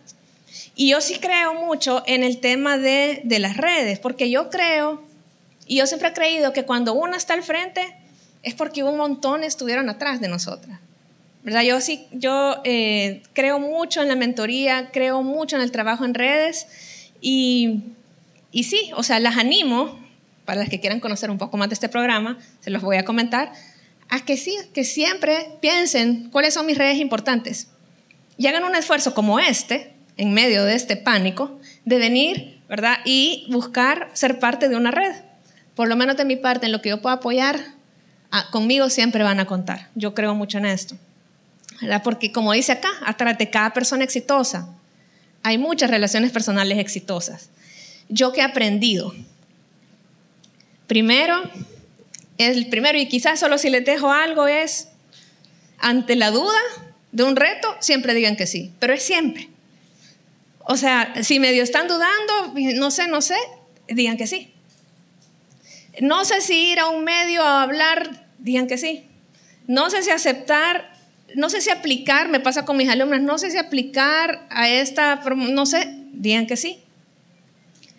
Y 0.75 0.89
yo 0.89 1.01
sí 1.01 1.19
creo 1.19 1.53
mucho 1.53 2.03
en 2.05 2.23
el 2.23 2.39
tema 2.39 2.77
de, 2.77 3.21
de 3.23 3.39
las 3.39 3.57
redes, 3.57 3.99
porque 3.99 4.29
yo 4.29 4.49
creo, 4.49 5.03
y 5.67 5.77
yo 5.77 5.87
siempre 5.87 6.09
he 6.09 6.13
creído 6.13 6.53
que 6.53 6.63
cuando 6.63 6.93
uno 6.93 7.15
está 7.15 7.33
al 7.33 7.43
frente 7.43 7.81
es 8.43 8.53
porque 8.53 8.83
un 8.83 8.97
montón 8.97 9.43
estuvieron 9.43 9.89
atrás 9.89 10.21
de 10.21 10.27
nosotras. 10.27 10.79
¿verdad? 11.43 11.61
Yo 11.61 11.79
sí, 11.79 12.07
yo 12.11 12.61
eh, 12.63 13.21
creo 13.33 13.59
mucho 13.59 14.01
en 14.01 14.07
la 14.07 14.15
mentoría, 14.15 14.89
creo 14.91 15.21
mucho 15.21 15.55
en 15.55 15.61
el 15.61 15.71
trabajo 15.71 16.03
en 16.03 16.13
redes 16.13 16.67
y 17.21 17.83
y 18.55 18.63
sí, 18.63 18.89
o 18.95 19.03
sea, 19.03 19.19
las 19.19 19.35
animo, 19.35 19.99
para 20.45 20.61
las 20.61 20.69
que 20.69 20.79
quieran 20.79 21.01
conocer 21.01 21.29
un 21.29 21.37
poco 21.37 21.57
más 21.57 21.67
de 21.67 21.73
este 21.73 21.89
programa, 21.89 22.39
se 22.61 22.69
los 22.69 22.81
voy 22.81 22.95
a 22.95 23.03
comentar, 23.03 23.51
a 24.07 24.23
que 24.23 24.37
sí, 24.37 24.55
que 24.73 24.85
siempre 24.85 25.57
piensen 25.59 26.29
cuáles 26.29 26.53
son 26.53 26.65
mis 26.65 26.77
redes 26.77 26.97
importantes 26.99 27.67
y 28.37 28.47
hagan 28.47 28.63
un 28.63 28.75
esfuerzo 28.75 29.13
como 29.13 29.39
este, 29.39 29.93
en 30.17 30.33
medio 30.33 30.63
de 30.63 30.75
este 30.75 30.97
pánico, 30.97 31.59
de 31.85 31.97
venir, 31.97 32.59
¿verdad? 32.67 32.97
Y 33.05 33.47
buscar 33.49 34.09
ser 34.13 34.39
parte 34.39 34.69
de 34.69 34.75
una 34.75 34.91
red. 34.91 35.13
Por 35.75 35.87
lo 35.87 35.95
menos 35.95 36.17
de 36.17 36.25
mi 36.25 36.35
parte, 36.35 36.65
en 36.65 36.71
lo 36.71 36.81
que 36.81 36.89
yo 36.89 37.01
pueda 37.01 37.15
apoyar, 37.15 37.59
ah, 38.31 38.47
conmigo 38.51 38.89
siempre 38.89 39.23
van 39.23 39.39
a 39.39 39.45
contar. 39.45 39.89
Yo 39.95 40.13
creo 40.13 40.35
mucho 40.35 40.57
en 40.57 40.65
esto. 40.65 40.95
¿verdad? 41.81 42.01
Porque 42.03 42.31
como 42.31 42.53
dice 42.53 42.71
acá, 42.71 42.89
atrás 43.05 43.37
de 43.37 43.49
cada 43.49 43.73
persona 43.73 44.03
exitosa, 44.03 44.69
hay 45.43 45.57
muchas 45.57 45.89
relaciones 45.89 46.31
personales 46.31 46.77
exitosas. 46.79 47.49
¿Yo 48.09 48.31
qué 48.31 48.41
he 48.41 48.43
aprendido? 48.43 49.13
Primero, 50.87 51.41
el 52.37 52.67
primero, 52.69 52.97
y 52.97 53.07
quizás 53.07 53.39
solo 53.39 53.57
si 53.57 53.69
les 53.69 53.85
dejo 53.85 54.11
algo, 54.11 54.47
es 54.47 54.89
ante 55.79 56.15
la 56.15 56.31
duda 56.31 56.59
de 57.15 57.23
un 57.23 57.37
reto, 57.37 57.73
siempre 57.79 58.13
digan 58.13 58.35
que 58.35 58.45
sí, 58.45 58.73
pero 58.77 58.93
es 58.93 59.01
siempre. 59.01 59.47
O 60.59 60.75
sea, 60.75 61.13
si 61.23 61.39
medio 61.39 61.63
están 61.63 61.87
dudando, 61.87 62.53
no 62.75 62.91
sé, 62.91 63.07
no 63.07 63.21
sé, 63.21 63.37
digan 63.87 64.17
que 64.17 64.27
sí. 64.27 64.51
No 66.01 66.25
sé 66.25 66.41
si 66.41 66.71
ir 66.73 66.79
a 66.79 66.89
un 66.89 67.05
medio 67.05 67.41
a 67.41 67.63
hablar, 67.63 68.27
digan 68.39 68.67
que 68.67 68.77
sí. 68.77 69.05
No 69.65 69.89
sé 69.89 70.03
si 70.03 70.09
aceptar, 70.09 70.93
no 71.35 71.49
sé 71.49 71.61
si 71.61 71.69
aplicar, 71.69 72.27
me 72.27 72.41
pasa 72.41 72.65
con 72.65 72.75
mis 72.75 72.89
alumnas, 72.89 73.21
no 73.21 73.37
sé 73.37 73.49
si 73.49 73.57
aplicar 73.57 74.45
a 74.49 74.67
esta, 74.67 75.15
no 75.15 75.65
sé, 75.65 75.87
digan 76.11 76.47
que 76.47 76.57
sí. 76.57 76.83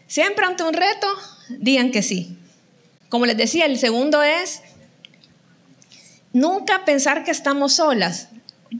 Siempre 0.08 0.44
ante 0.44 0.62
un 0.62 0.74
reto, 0.74 1.08
digan 1.48 1.90
que 1.90 2.02
sí. 2.02 2.36
Como 3.08 3.24
les 3.24 3.38
decía, 3.38 3.64
el 3.64 3.78
segundo 3.78 4.22
es 4.22 4.60
nunca 6.34 6.84
pensar 6.84 7.24
que 7.24 7.30
estamos 7.30 7.76
solas. 7.76 8.28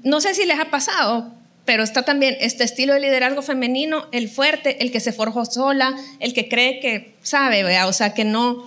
No 0.03 0.21
sé 0.21 0.35
si 0.35 0.45
les 0.45 0.59
ha 0.59 0.71
pasado, 0.71 1.33
pero 1.65 1.83
está 1.83 2.05
también 2.05 2.37
este 2.41 2.65
estilo 2.65 2.95
de 2.95 3.01
liderazgo 3.01 3.43
femenino, 3.43 4.07
el 4.13 4.29
fuerte, 4.29 4.83
el 4.83 4.91
que 4.91 5.01
se 5.01 5.13
forjó 5.13 5.45
sola, 5.45 5.95
el 6.21 6.33
que 6.33 6.49
cree 6.49 6.81
que 6.81 7.15
sabe, 7.23 7.65
o 7.85 7.93
sea, 7.93 8.15
que 8.15 8.25
no, 8.25 8.65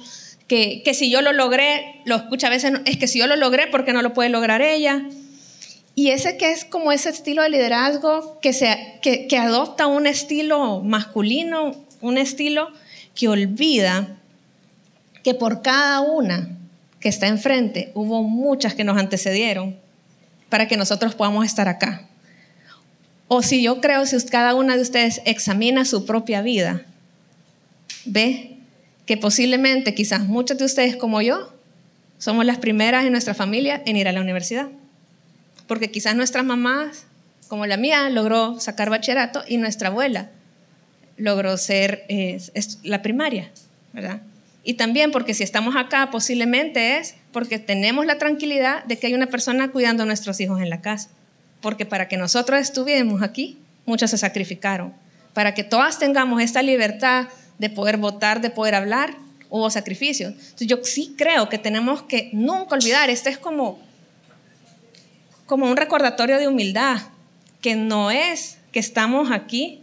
que, 0.47 0.83
que, 0.83 0.93
si 0.93 1.09
yo 1.09 1.21
lo 1.21 1.31
logré, 1.31 2.01
lo 2.05 2.17
escucha 2.17 2.47
a 2.47 2.51
veces, 2.51 2.73
es 2.85 2.97
que 2.97 3.07
si 3.07 3.19
yo 3.19 3.27
lo 3.27 3.37
logré, 3.37 3.67
¿por 3.67 3.85
qué 3.85 3.93
no 3.93 4.01
lo 4.01 4.13
puede 4.13 4.29
lograr 4.29 4.61
ella? 4.61 5.03
Y 5.95 6.11
ese 6.11 6.37
que 6.37 6.51
es 6.51 6.65
como 6.65 6.91
ese 6.91 7.09
estilo 7.09 7.41
de 7.41 7.49
liderazgo 7.49 8.39
que, 8.41 8.53
se, 8.53 8.99
que, 9.01 9.27
que 9.27 9.37
adopta 9.37 9.87
un 9.87 10.05
estilo 10.05 10.81
masculino, 10.81 11.73
un 12.01 12.17
estilo 12.17 12.69
que 13.15 13.27
olvida 13.27 14.17
que 15.23 15.33
por 15.33 15.61
cada 15.61 16.01
una 16.01 16.57
que 16.99 17.09
está 17.09 17.27
enfrente 17.27 17.91
hubo 17.95 18.23
muchas 18.23 18.75
que 18.75 18.83
nos 18.83 18.97
antecedieron 18.97 19.77
para 20.49 20.67
que 20.67 20.77
nosotros 20.77 21.15
podamos 21.15 21.45
estar 21.45 21.67
acá. 21.67 22.07
O 23.27 23.41
si 23.43 23.61
yo 23.61 23.79
creo, 23.79 24.05
si 24.05 24.17
cada 24.25 24.55
una 24.55 24.75
de 24.75 24.81
ustedes 24.81 25.21
examina 25.25 25.85
su 25.85 26.05
propia 26.05 26.41
vida, 26.41 26.81
ve 28.05 28.57
que 29.05 29.17
posiblemente, 29.17 29.93
quizás 29.93 30.21
muchos 30.21 30.57
de 30.57 30.65
ustedes 30.65 30.95
como 30.95 31.21
yo, 31.21 31.53
somos 32.17 32.45
las 32.45 32.57
primeras 32.57 33.05
en 33.05 33.11
nuestra 33.11 33.33
familia 33.33 33.81
en 33.85 33.95
ir 33.95 34.07
a 34.07 34.11
la 34.11 34.21
universidad. 34.21 34.67
Porque 35.67 35.91
quizás 35.91 36.15
nuestras 36.15 36.43
mamás, 36.43 37.05
como 37.47 37.65
la 37.65 37.77
mía, 37.77 38.09
logró 38.09 38.59
sacar 38.59 38.89
bachillerato 38.89 39.43
y 39.47 39.57
nuestra 39.57 39.89
abuela 39.89 40.31
logró 41.17 41.57
ser 41.57 42.05
la 42.83 43.01
primaria, 43.01 43.51
¿verdad? 43.93 44.21
Y 44.63 44.75
también 44.75 45.11
porque 45.11 45.33
si 45.33 45.43
estamos 45.43 45.75
acá 45.75 46.09
posiblemente 46.11 46.97
es 46.97 47.15
porque 47.31 47.59
tenemos 47.59 48.05
la 48.05 48.17
tranquilidad 48.17 48.83
de 48.85 48.97
que 48.97 49.07
hay 49.07 49.13
una 49.13 49.27
persona 49.27 49.71
cuidando 49.71 50.03
a 50.03 50.05
nuestros 50.05 50.39
hijos 50.39 50.61
en 50.61 50.69
la 50.69 50.81
casa. 50.81 51.09
Porque 51.61 51.85
para 51.85 52.07
que 52.07 52.17
nosotros 52.17 52.59
estuviéramos 52.59 53.21
aquí, 53.21 53.57
muchos 53.85 54.11
se 54.11 54.17
sacrificaron. 54.17 54.93
Para 55.33 55.53
que 55.53 55.63
todas 55.63 55.99
tengamos 55.99 56.41
esta 56.41 56.61
libertad 56.61 57.27
de 57.57 57.69
poder 57.69 57.97
votar, 57.97 58.41
de 58.41 58.49
poder 58.49 58.75
hablar, 58.75 59.15
hubo 59.49 59.69
sacrificios. 59.69 60.33
Entonces 60.33 60.67
yo 60.67 60.77
sí 60.83 61.13
creo 61.17 61.49
que 61.49 61.57
tenemos 61.57 62.03
que 62.03 62.29
nunca 62.33 62.75
olvidar, 62.75 63.09
este 63.09 63.29
es 63.29 63.37
como, 63.37 63.79
como 65.45 65.69
un 65.69 65.77
recordatorio 65.77 66.37
de 66.37 66.47
humildad, 66.47 67.01
que 67.61 67.75
no 67.75 68.11
es 68.11 68.57
que 68.71 68.79
estamos 68.79 69.31
aquí 69.31 69.81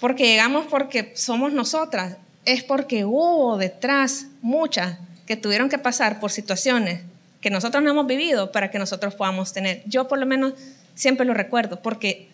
porque 0.00 0.24
llegamos 0.24 0.66
porque 0.66 1.12
somos 1.16 1.52
nosotras, 1.52 2.16
es 2.44 2.62
porque 2.62 3.04
hubo 3.04 3.56
detrás 3.56 4.26
muchas 4.42 4.96
que 5.28 5.36
tuvieron 5.36 5.68
que 5.68 5.76
pasar 5.76 6.20
por 6.20 6.30
situaciones 6.30 7.02
que 7.42 7.50
nosotros 7.50 7.84
no 7.84 7.90
hemos 7.90 8.06
vivido 8.06 8.50
para 8.50 8.70
que 8.70 8.78
nosotros 8.78 9.14
podamos 9.14 9.52
tener. 9.52 9.82
Yo 9.84 10.08
por 10.08 10.18
lo 10.18 10.24
menos 10.24 10.54
siempre 10.94 11.26
lo 11.26 11.34
recuerdo, 11.34 11.82
porque 11.82 12.28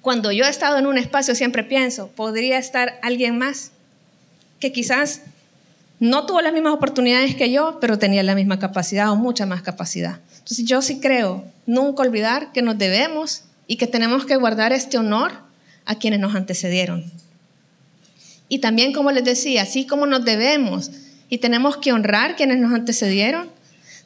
cuando 0.00 0.32
yo 0.32 0.44
he 0.44 0.48
estado 0.48 0.78
en 0.78 0.86
un 0.86 0.98
espacio 0.98 1.36
siempre 1.36 1.62
pienso, 1.62 2.08
podría 2.08 2.58
estar 2.58 2.98
alguien 3.02 3.38
más 3.38 3.70
que 4.58 4.72
quizás 4.72 5.22
no 6.00 6.26
tuvo 6.26 6.40
las 6.40 6.52
mismas 6.52 6.72
oportunidades 6.72 7.36
que 7.36 7.52
yo, 7.52 7.78
pero 7.80 8.00
tenía 8.00 8.24
la 8.24 8.34
misma 8.34 8.58
capacidad 8.58 9.12
o 9.12 9.16
mucha 9.16 9.46
más 9.46 9.62
capacidad. 9.62 10.18
Entonces 10.38 10.64
yo 10.64 10.82
sí 10.82 10.98
creo, 10.98 11.44
nunca 11.66 12.02
olvidar 12.02 12.50
que 12.50 12.62
nos 12.62 12.78
debemos 12.78 13.44
y 13.68 13.76
que 13.76 13.86
tenemos 13.86 14.26
que 14.26 14.34
guardar 14.34 14.72
este 14.72 14.98
honor 14.98 15.30
a 15.84 15.94
quienes 15.94 16.18
nos 16.18 16.34
antecedieron. 16.34 17.04
Y 18.48 18.58
también, 18.58 18.92
como 18.92 19.12
les 19.12 19.24
decía, 19.24 19.62
así 19.62 19.86
como 19.86 20.04
nos 20.06 20.24
debemos 20.24 20.90
y 21.32 21.38
tenemos 21.38 21.78
que 21.78 21.94
honrar 21.94 22.36
quienes 22.36 22.58
nos 22.58 22.74
antecedieron, 22.74 23.48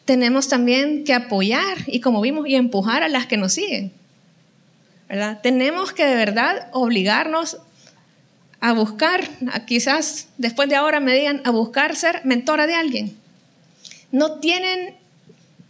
tenemos 0.05 0.47
también 0.47 1.03
que 1.03 1.13
apoyar 1.13 1.79
y 1.89 1.99
como 1.99 2.21
vimos, 2.21 2.47
y 2.47 2.55
empujar 2.55 3.03
a 3.03 3.09
las 3.09 3.27
que 3.27 3.37
nos 3.37 3.55
siguen. 3.55 3.91
¿verdad? 5.09 5.41
Tenemos 5.43 5.93
que 5.93 6.05
de 6.05 6.15
verdad 6.15 6.69
obligarnos 6.71 7.59
a 8.61 8.73
buscar, 8.75 9.29
quizás 9.67 10.29
después 10.39 10.69
de 10.69 10.77
ahora 10.77 11.01
me 11.01 11.17
digan, 11.17 11.43
a 11.45 11.51
buscar 11.51 11.97
ser 11.97 12.21
mentora 12.23 12.69
de 12.69 12.77
alguien. 12.77 13.17
No 14.13 14.39
tienen 14.39 14.95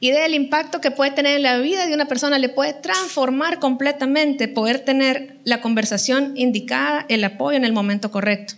idea 0.00 0.24
del 0.24 0.34
impacto 0.34 0.82
que 0.82 0.90
puede 0.90 1.12
tener 1.12 1.36
en 1.36 1.42
la 1.42 1.56
vida 1.56 1.86
de 1.86 1.94
una 1.94 2.04
persona, 2.04 2.38
le 2.38 2.50
puede 2.50 2.74
transformar 2.74 3.60
completamente, 3.60 4.46
poder 4.46 4.80
tener 4.80 5.38
la 5.44 5.62
conversación 5.62 6.34
indicada, 6.36 7.06
el 7.08 7.24
apoyo 7.24 7.56
en 7.56 7.64
el 7.64 7.72
momento 7.72 8.10
correcto. 8.10 8.56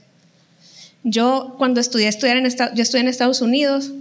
Yo 1.04 1.54
cuando 1.58 1.80
estudié, 1.80 2.08
en 2.08 2.46
estudié 2.46 3.00
en 3.00 3.08
Estados 3.08 3.40
Unidos 3.40 3.92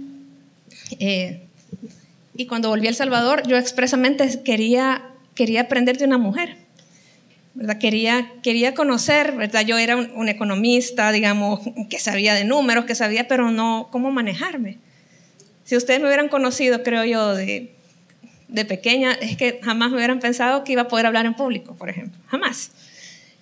eh, 0.98 1.42
y 2.34 2.46
cuando 2.46 2.68
volví 2.68 2.86
a 2.86 2.90
El 2.90 2.96
Salvador, 2.96 3.46
yo 3.46 3.56
expresamente 3.56 4.42
quería, 4.42 5.02
quería 5.34 5.62
aprender 5.62 5.98
de 5.98 6.04
una 6.04 6.18
mujer. 6.18 6.56
¿verdad? 7.54 7.78
Quería, 7.78 8.32
quería 8.42 8.74
conocer, 8.74 9.32
¿verdad? 9.32 9.62
Yo 9.64 9.78
era 9.78 9.96
un, 9.96 10.28
economista, 10.28 11.10
digamos, 11.10 11.60
que 11.90 11.98
sabía 11.98 12.34
de 12.34 12.44
números, 12.44 12.84
que 12.84 12.94
sabía, 12.94 13.26
pero 13.26 13.50
no 13.50 13.88
cómo 13.90 14.12
manejarme. 14.12 14.78
Si 15.64 15.76
ustedes 15.76 16.00
me 16.00 16.06
hubieran 16.06 16.28
conocido, 16.28 16.84
creo 16.84 17.04
yo, 17.04 17.34
de, 17.34 17.72
de 18.46 18.64
pequeña, 18.64 19.12
es 19.12 19.36
que 19.36 19.60
jamás 19.62 19.90
me 19.90 19.96
hubieran 19.96 20.20
pensado 20.20 20.62
que 20.62 20.72
iba 20.72 20.82
a 20.82 20.88
poder 20.88 21.06
hablar 21.06 21.26
en 21.26 21.34
público, 21.34 21.74
por 21.74 21.90
ejemplo. 21.90 22.18
Jamás. 22.28 22.70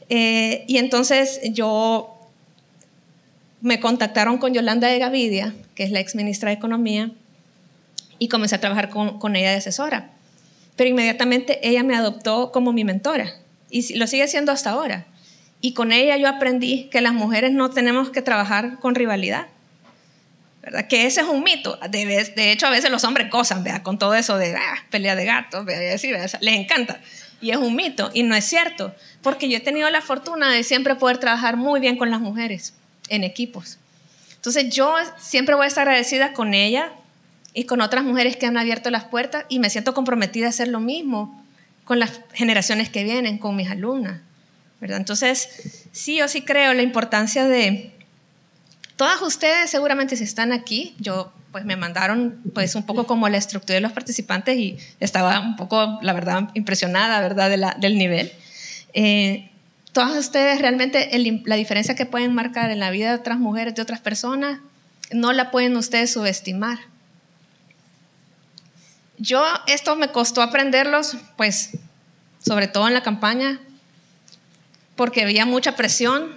Eh, 0.09 0.65
y 0.67 0.79
entonces 0.79 1.41
yo 1.53 2.16
me 3.67 3.81
contactaron 3.81 4.39
con 4.39 4.55
Yolanda 4.55 4.87
de 4.87 5.01
Gavidia, 5.01 5.53
que 5.75 5.83
es 5.83 5.91
la 5.91 5.99
ex 5.99 6.15
ministra 6.15 6.51
de 6.51 6.55
Economía, 6.55 7.11
y 8.21 8.29
comencé 8.29 8.55
a 8.55 8.61
trabajar 8.61 8.91
con, 8.91 9.35
ella 9.35 9.51
de 9.51 9.57
asesora. 9.57 10.11
Pero 10.77 10.89
inmediatamente 10.89 11.59
ella 11.69 11.83
me 11.83 11.97
adoptó 11.97 12.53
como 12.53 12.73
mi 12.73 12.85
mentora 12.85 13.35
y 13.69 13.99
lo 13.99 14.07
sigue 14.07 14.29
siendo 14.29 14.53
hasta 14.53 14.71
ahora. 14.71 15.07
Y 15.61 15.75
con 15.75 15.91
ella 15.91 16.17
yo 16.17 16.29
aprendí 16.29 16.85
que 16.93 17.01
las 17.01 17.13
mujeres 17.13 17.51
no 17.51 17.69
tenemos 17.71 18.11
que 18.11 18.23
trabajar 18.23 18.79
con 18.79 18.95
rivalidad. 18.95 19.49
¿verdad? 20.63 20.87
Que 20.87 21.07
ese 21.07 21.23
es 21.23 21.27
un 21.27 21.43
mito. 21.43 21.77
De, 21.91 22.07
de 22.37 22.53
hecho, 22.53 22.69
a 22.69 22.71
veces 22.71 22.89
los 22.93 23.03
hombres 23.03 23.29
gozan 23.33 23.65
¿verdad? 23.65 23.83
con 23.83 23.99
todo 23.99 24.15
eso 24.15 24.39
de 24.39 24.55
ah, 24.55 24.77
pelea 24.91 25.17
de 25.17 25.25
gatos, 25.25 25.67
les 25.67 26.55
encanta. 26.55 27.01
Y 27.41 27.51
es 27.51 27.57
un 27.57 27.75
mito, 27.75 28.13
y 28.15 28.23
no 28.23 28.37
es 28.37 28.45
cierto, 28.45 28.95
porque 29.23 29.49
yo 29.49 29.57
he 29.57 29.61
tenido 29.61 29.91
la 29.91 30.03
fortuna 30.03 30.53
de 30.53 30.63
siempre 30.63 30.95
poder 30.95 31.19
trabajar 31.19 31.57
muy 31.57 31.81
bien 31.81 31.97
con 31.97 32.13
las 32.13 32.21
mujeres 32.21 32.73
en 33.09 33.25
equipos. 33.25 33.79
Entonces 34.35 34.73
yo 34.75 34.95
siempre 35.19 35.55
voy 35.55 35.65
a 35.65 35.69
estar 35.69 35.89
agradecida 35.89 36.33
con 36.33 36.55
ella 36.55 36.93
y 37.53 37.65
con 37.65 37.81
otras 37.81 38.05
mujeres 38.05 38.37
que 38.37 38.47
han 38.47 38.57
abierto 38.57 38.91
las 38.91 39.05
puertas 39.05 39.45
y 39.49 39.59
me 39.59 39.71
siento 39.71 39.95
comprometida 39.95 40.47
a 40.47 40.51
hacer 40.51 40.69
lo 40.69 40.81
mismo 40.81 41.43
con 41.85 41.99
las 41.99 42.21
generaciones 42.33 42.91
que 42.91 43.05
vienen, 43.05 43.39
con 43.39 43.57
mis 43.57 43.71
alumnas. 43.71 44.21
¿verdad? 44.81 44.99
Entonces, 44.99 45.87
sí, 45.93 46.19
yo 46.19 46.29
sí 46.29 46.43
creo 46.43 46.75
la 46.75 46.83
importancia 46.83 47.47
de... 47.47 47.93
Todas 48.97 49.21
ustedes 49.21 49.69
seguramente 49.69 50.17
si 50.17 50.25
están 50.25 50.53
aquí, 50.53 50.95
yo 50.99 51.33
pues 51.53 51.65
me 51.65 51.77
mandaron 51.77 52.41
pues 52.55 52.75
un 52.75 52.85
poco 52.85 53.07
como 53.07 53.29
la 53.29 53.37
estructura 53.37 53.75
de 53.75 53.81
los 53.81 53.93
participantes 53.93 54.57
y 54.59 54.79
estaba 55.01 55.41
un 55.41 55.57
poco, 55.57 55.99
la 56.03 56.13
verdad, 56.13 56.51
impresionada, 56.55 57.21
¿verdad?, 57.21 57.51
de 57.51 57.57
la, 57.57 57.77
del 57.79 57.99
nivel. 57.99 58.33
Eh, 58.95 59.51
todas 59.97 60.15
ustedes 60.19 60.61
realmente 60.61 61.09
la 61.47 61.57
diferencia 61.57 61.95
que 61.95 62.05
pueden 62.05 62.35
marcar 62.35 62.71
en 62.71 62.81
la 62.81 62.91
vida 62.91 63.09
de 63.09 63.19
otras 63.19 63.39
mujeres, 63.39 63.75
de 63.75 63.81
otras 63.81 63.99
personas, 63.99 64.61
no 65.11 65.33
la 65.33 65.51
pueden 65.51 65.75
ustedes 65.75 66.13
subestimar. 66.13 66.79
Yo 69.17 69.43
esto 69.67 69.97
me 69.97 70.09
costó 70.09 70.43
aprenderlos, 70.43 71.17
pues, 71.39 71.79
sobre 72.45 72.69
todo 72.69 72.87
en 72.87 72.93
la 72.93 73.03
campaña, 73.03 73.59
porque 74.97 75.23
había 75.23 75.47
mucha 75.47 75.77
presión 75.77 76.31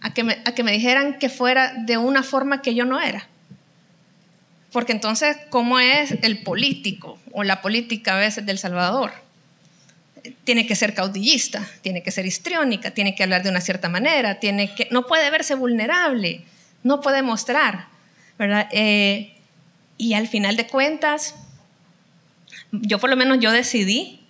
a 0.00 0.14
que 0.14 0.22
me, 0.22 0.38
a 0.44 0.54
que 0.54 0.62
me 0.62 0.70
dijeran 0.70 1.18
que 1.18 1.28
fuera 1.28 1.74
de 1.78 1.96
una 1.96 2.22
forma 2.22 2.62
que 2.62 2.76
yo 2.76 2.84
no 2.84 3.00
era. 3.00 3.26
Porque 4.70 4.92
entonces, 4.92 5.36
¿cómo 5.50 5.80
es 5.80 6.12
el 6.22 6.44
político 6.44 7.18
o 7.32 7.42
la 7.42 7.60
política 7.60 8.14
a 8.14 8.20
veces 8.20 8.46
del 8.46 8.58
Salvador? 8.58 9.10
Tiene 10.44 10.66
que 10.66 10.74
ser 10.74 10.94
caudillista, 10.94 11.68
tiene 11.82 12.02
que 12.02 12.10
ser 12.10 12.26
histriónica, 12.26 12.90
tiene 12.92 13.14
que 13.14 13.22
hablar 13.22 13.42
de 13.42 13.50
una 13.50 13.60
cierta 13.60 13.88
manera, 13.88 14.40
tiene 14.40 14.74
que, 14.74 14.88
no 14.90 15.06
puede 15.06 15.30
verse 15.30 15.54
vulnerable, 15.54 16.42
no 16.82 17.00
puede 17.00 17.22
mostrar, 17.22 17.88
¿verdad? 18.38 18.68
Eh, 18.72 19.34
y 19.98 20.14
al 20.14 20.28
final 20.28 20.56
de 20.56 20.66
cuentas, 20.66 21.34
yo 22.72 22.98
por 22.98 23.10
lo 23.10 23.16
menos 23.16 23.38
yo 23.40 23.52
decidí, 23.52 24.20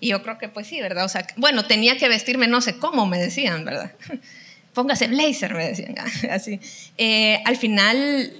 y 0.00 0.08
yo 0.08 0.22
creo 0.22 0.38
que 0.38 0.48
pues 0.48 0.66
sí, 0.66 0.80
¿verdad? 0.80 1.04
O 1.04 1.08
sea, 1.08 1.26
bueno, 1.36 1.66
tenía 1.66 1.96
que 1.96 2.08
vestirme 2.08 2.48
no 2.48 2.60
sé 2.60 2.78
cómo, 2.78 3.06
me 3.06 3.18
decían, 3.18 3.64
¿verdad? 3.64 3.92
Póngase 4.74 5.08
blazer, 5.08 5.54
me 5.54 5.68
decían, 5.68 5.94
así. 6.30 6.60
Eh, 6.96 7.42
al 7.44 7.56
final, 7.56 8.32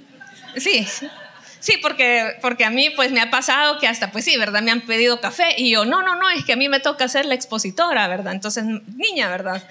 sí, 0.57 0.87
Sí, 1.61 1.79
porque, 1.83 2.37
porque 2.41 2.65
a 2.65 2.71
mí 2.71 2.89
pues 2.91 3.13
me 3.13 3.21
ha 3.21 3.31
pasado 3.31 3.79
que 3.79 3.87
hasta 3.87 4.11
pues 4.11 4.25
sí, 4.25 4.37
¿verdad? 4.39 4.63
Me 4.63 4.71
han 4.71 4.81
pedido 4.81 5.21
café 5.21 5.55
y 5.59 5.71
yo, 5.71 5.85
no, 5.85 6.03
no, 6.03 6.17
no, 6.17 6.31
es 6.31 6.45
que 6.45 6.55
a 6.55 6.57
mí 6.57 6.69
me 6.71 6.81
toca 6.81 7.07
ser 7.07 7.27
la 7.27 7.35
expositora, 7.35 8.09
¿verdad? 8.09 8.33
Entonces, 8.33 8.65
niña, 8.65 9.29
¿verdad? 9.29 9.63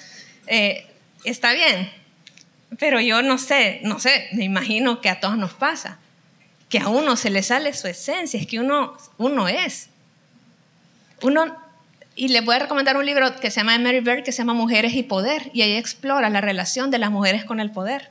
Eh, 0.45 0.85
está 1.23 1.51
bien, 1.51 1.91
pero 2.77 3.01
yo 3.01 3.23
no 3.23 3.39
sé, 3.39 3.79
no 3.83 3.99
sé, 3.99 4.29
me 4.33 4.43
imagino 4.43 5.01
que 5.01 5.09
a 5.09 5.19
todos 5.19 5.37
nos 5.37 5.53
pasa, 5.53 5.97
que 6.69 6.77
a 6.77 6.89
uno 6.89 7.15
se 7.15 7.31
le 7.31 7.41
sale 7.41 7.73
su 7.73 7.87
esencia, 7.87 8.39
es 8.39 8.45
que 8.45 8.59
uno, 8.59 8.95
uno 9.17 9.47
es. 9.47 9.89
Uno, 11.21 11.57
y 12.15 12.27
le 12.27 12.41
voy 12.41 12.55
a 12.55 12.59
recomendar 12.59 12.97
un 12.97 13.05
libro 13.05 13.35
que 13.39 13.49
se 13.49 13.61
llama 13.61 13.77
Mary 13.79 14.01
Bird, 14.01 14.23
que 14.23 14.31
se 14.31 14.39
llama 14.39 14.53
Mujeres 14.53 14.93
y 14.93 15.01
Poder, 15.01 15.49
y 15.53 15.63
ahí 15.63 15.75
explora 15.75 16.29
la 16.29 16.41
relación 16.41 16.91
de 16.91 16.99
las 16.99 17.09
mujeres 17.09 17.45
con 17.45 17.59
el 17.59 17.71
poder. 17.71 18.09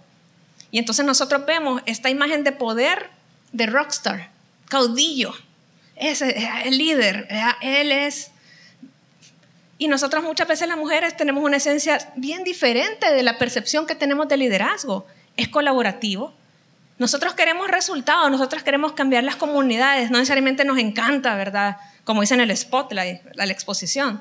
Y 0.73 0.79
entonces 0.79 1.07
nosotros 1.07 1.47
vemos 1.47 1.81
esta 1.87 2.11
imagen 2.11 2.43
de 2.43 2.53
poder 2.53 3.18
de 3.53 3.67
rockstar, 3.67 4.31
caudillo, 4.69 5.35
es 5.97 6.23
el 6.23 6.79
líder, 6.79 7.29
él 7.61 7.93
es... 7.93 8.31
Y 9.79 9.87
nosotros 9.87 10.25
muchas 10.25 10.49
veces 10.49 10.69
las 10.69 10.77
mujeres 10.77 11.17
tenemos 11.17 11.45
una 11.45 11.59
esencia 11.59 12.13
bien 12.17 12.43
diferente 12.43 13.13
de 13.13 13.23
la 13.23 13.39
percepción 13.39 13.87
que 13.87 13.95
tenemos 13.95 14.27
de 14.29 14.37
liderazgo. 14.37 15.07
Es 15.37 15.49
colaborativo. 15.49 16.35
Nosotros 16.99 17.35
queremos 17.35 17.69
resultados, 17.69 18.29
nosotros 18.29 18.65
queremos 18.65 18.93
cambiar 18.93 19.23
las 19.23 19.37
comunidades, 19.37 20.11
no 20.11 20.19
necesariamente 20.19 20.65
nos 20.65 20.79
encanta, 20.79 21.37
¿verdad? 21.37 21.77
Como 22.03 22.23
dicen 22.23 22.41
el 22.41 22.57
spotlight, 22.57 23.23
la 23.35 23.45
exposición. 23.45 24.21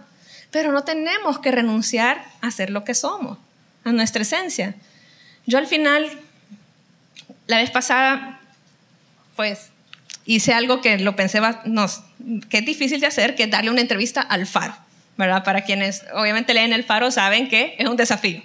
Pero 0.52 0.72
no 0.72 0.84
tenemos 0.84 1.40
que 1.40 1.52
renunciar 1.52 2.24
a 2.42 2.52
ser 2.52 2.70
lo 2.70 2.84
que 2.84 2.94
somos, 2.94 3.40
a 3.84 3.92
nuestra 3.92 4.22
esencia. 4.22 4.76
Yo 5.48 5.58
al 5.58 5.66
final, 5.66 6.08
la 7.48 7.58
vez 7.58 7.72
pasada, 7.72 8.40
pues 9.38 9.70
hice 10.26 10.54
algo 10.54 10.82
que 10.82 10.98
lo 10.98 11.16
pensé, 11.16 11.40
que 12.50 12.58
es 12.58 12.66
difícil 12.66 13.00
de 13.00 13.08
hacer, 13.08 13.36
que 13.36 13.44
es 13.44 13.50
darle 13.50 13.72
una 13.72 13.80
entrevista 13.80 14.20
al 14.20 14.46
faro, 14.46 14.76
¿verdad? 15.16 15.46
Para 15.46 15.62
quienes 15.62 16.04
obviamente 16.14 16.54
leen 16.54 16.74
el 16.74 16.84
faro 16.84 17.10
saben 17.12 17.48
que 17.48 17.76
es 17.80 17.88
un 17.88 17.96
desafío. 17.96 18.42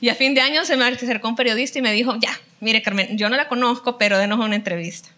Y 0.00 0.08
a 0.08 0.16
fin 0.16 0.34
de 0.34 0.40
año 0.40 0.64
se 0.64 0.76
me 0.76 0.84
acercó 0.84 1.28
un 1.28 1.36
periodista 1.36 1.78
y 1.78 1.82
me 1.82 1.92
dijo, 1.92 2.16
ya, 2.20 2.30
mire 2.58 2.82
Carmen, 2.82 3.16
yo 3.16 3.28
no 3.28 3.36
la 3.36 3.46
conozco, 3.46 3.98
pero 3.98 4.18
denos 4.18 4.40
una 4.40 4.56
entrevista. 4.56 5.08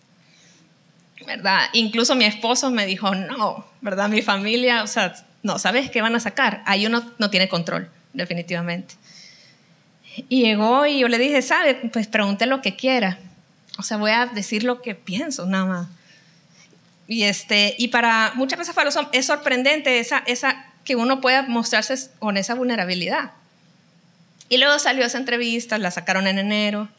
¿Verdad? 1.27 1.69
Incluso 1.73 2.15
mi 2.15 2.25
esposo 2.25 2.71
me 2.71 2.87
dijo, 2.87 3.15
no, 3.15 3.67
¿verdad? 3.81 4.09
Mi 4.09 4.23
familia, 4.23 4.83
o 4.83 4.87
sea, 4.87 5.15
no, 5.43 5.59
¿sabes 5.59 5.91
qué 5.91 6.03
van 6.03 6.15
a 6.15 6.21
sacar? 6.21 6.63
Ahí 6.67 6.87
uno 6.87 7.11
no 7.19 7.31
tiene 7.31 7.49
control, 7.49 7.91
definitivamente. 8.13 8.95
Y 10.29 10.43
llegó 10.43 10.87
y 10.87 10.99
yo 10.99 11.09
le 11.09 11.19
dije, 11.19 11.41
¿sabe? 11.43 11.75
Pues 11.75 12.07
pregunte 12.07 12.47
lo 12.47 12.61
que 12.63 12.75
quiera. 12.75 13.19
O 13.81 13.83
sea, 13.83 13.97
voy 13.97 14.11
a 14.11 14.27
decir 14.27 14.63
lo 14.63 14.83
que 14.83 14.95
pienso 14.95 15.47
nada 15.47 15.65
más. 15.65 15.89
Y, 17.09 17.23
este, 17.23 17.75
y 17.79 17.89
para 17.89 18.33
muchas 18.35 18.59
veces 18.59 18.75
para 18.75 18.91
es 19.13 19.27
sorprendente 19.27 19.99
esa, 19.99 20.19
esa, 20.27 20.67
que 20.85 20.97
uno 20.97 21.23
pueda 21.23 21.43
mostrarse 21.45 21.95
con 22.19 22.37
esa 22.37 22.55
vulnerabilidad. 22.55 23.33
Y 24.51 24.59
luego 24.59 24.79
salió 24.79 25.07
esa 25.07 25.17
entrevista, 25.17 25.79
la 25.79 25.91
sacaron 25.91 26.27
en 26.27 26.39
enero. 26.39 26.91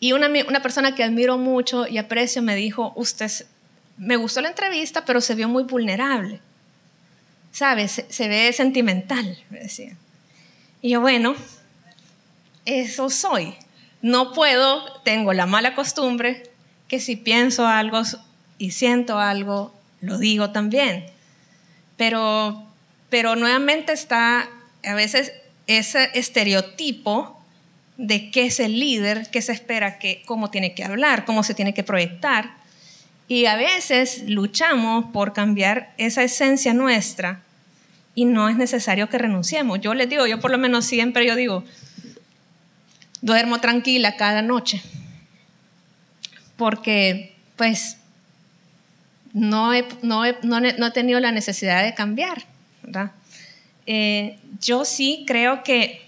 Y 0.00 0.12
una, 0.12 0.28
una 0.48 0.62
persona 0.62 0.94
que 0.94 1.04
admiro 1.04 1.36
mucho 1.36 1.86
y 1.86 1.98
aprecio 1.98 2.40
me 2.40 2.56
dijo, 2.56 2.94
usted, 2.96 3.30
me 3.98 4.16
gustó 4.16 4.40
la 4.40 4.48
entrevista, 4.48 5.04
pero 5.04 5.20
se 5.20 5.34
vio 5.34 5.50
muy 5.50 5.64
vulnerable. 5.64 6.40
¿Sabes? 7.52 7.92
Se, 7.92 8.10
se 8.10 8.28
ve 8.28 8.50
sentimental, 8.54 9.38
me 9.50 9.60
decía. 9.60 9.94
Y 10.80 10.88
yo, 10.88 11.02
bueno, 11.02 11.36
eso 12.64 13.10
soy. 13.10 13.54
No 14.06 14.32
puedo, 14.32 14.84
tengo 15.02 15.32
la 15.32 15.46
mala 15.46 15.74
costumbre 15.74 16.44
que 16.86 17.00
si 17.00 17.16
pienso 17.16 17.66
algo 17.66 18.02
y 18.56 18.70
siento 18.70 19.18
algo, 19.18 19.74
lo 20.00 20.18
digo 20.18 20.50
también. 20.50 21.06
Pero, 21.96 22.68
pero 23.10 23.34
nuevamente 23.34 23.92
está 23.92 24.48
a 24.84 24.94
veces 24.94 25.32
ese 25.66 26.08
estereotipo 26.14 27.44
de 27.96 28.30
qué 28.30 28.46
es 28.46 28.60
el 28.60 28.78
líder, 28.78 29.28
qué 29.32 29.42
se 29.42 29.50
espera, 29.50 29.98
que, 29.98 30.22
cómo 30.24 30.52
tiene 30.52 30.72
que 30.72 30.84
hablar, 30.84 31.24
cómo 31.24 31.42
se 31.42 31.54
tiene 31.54 31.74
que 31.74 31.82
proyectar. 31.82 32.54
Y 33.26 33.46
a 33.46 33.56
veces 33.56 34.22
luchamos 34.28 35.06
por 35.06 35.32
cambiar 35.32 35.92
esa 35.98 36.22
esencia 36.22 36.74
nuestra 36.74 37.42
y 38.14 38.24
no 38.24 38.48
es 38.48 38.56
necesario 38.56 39.08
que 39.08 39.18
renunciemos. 39.18 39.80
Yo 39.80 39.94
les 39.94 40.08
digo, 40.08 40.28
yo 40.28 40.38
por 40.38 40.52
lo 40.52 40.58
menos 40.58 40.84
siempre 40.84 41.26
yo 41.26 41.34
digo, 41.34 41.64
duermo 43.22 43.60
tranquila 43.60 44.16
cada 44.16 44.42
noche, 44.42 44.82
porque 46.56 47.34
pues 47.56 47.98
no 49.32 49.74
he, 49.74 49.86
no 50.02 50.22
no 50.46 50.86
he 50.86 50.90
tenido 50.90 51.20
la 51.20 51.32
necesidad 51.32 51.84
de 51.84 51.94
cambiar, 51.94 52.44
¿verdad? 52.82 53.12
Eh, 53.86 54.38
yo 54.60 54.84
sí 54.84 55.24
creo 55.26 55.62
que 55.62 56.02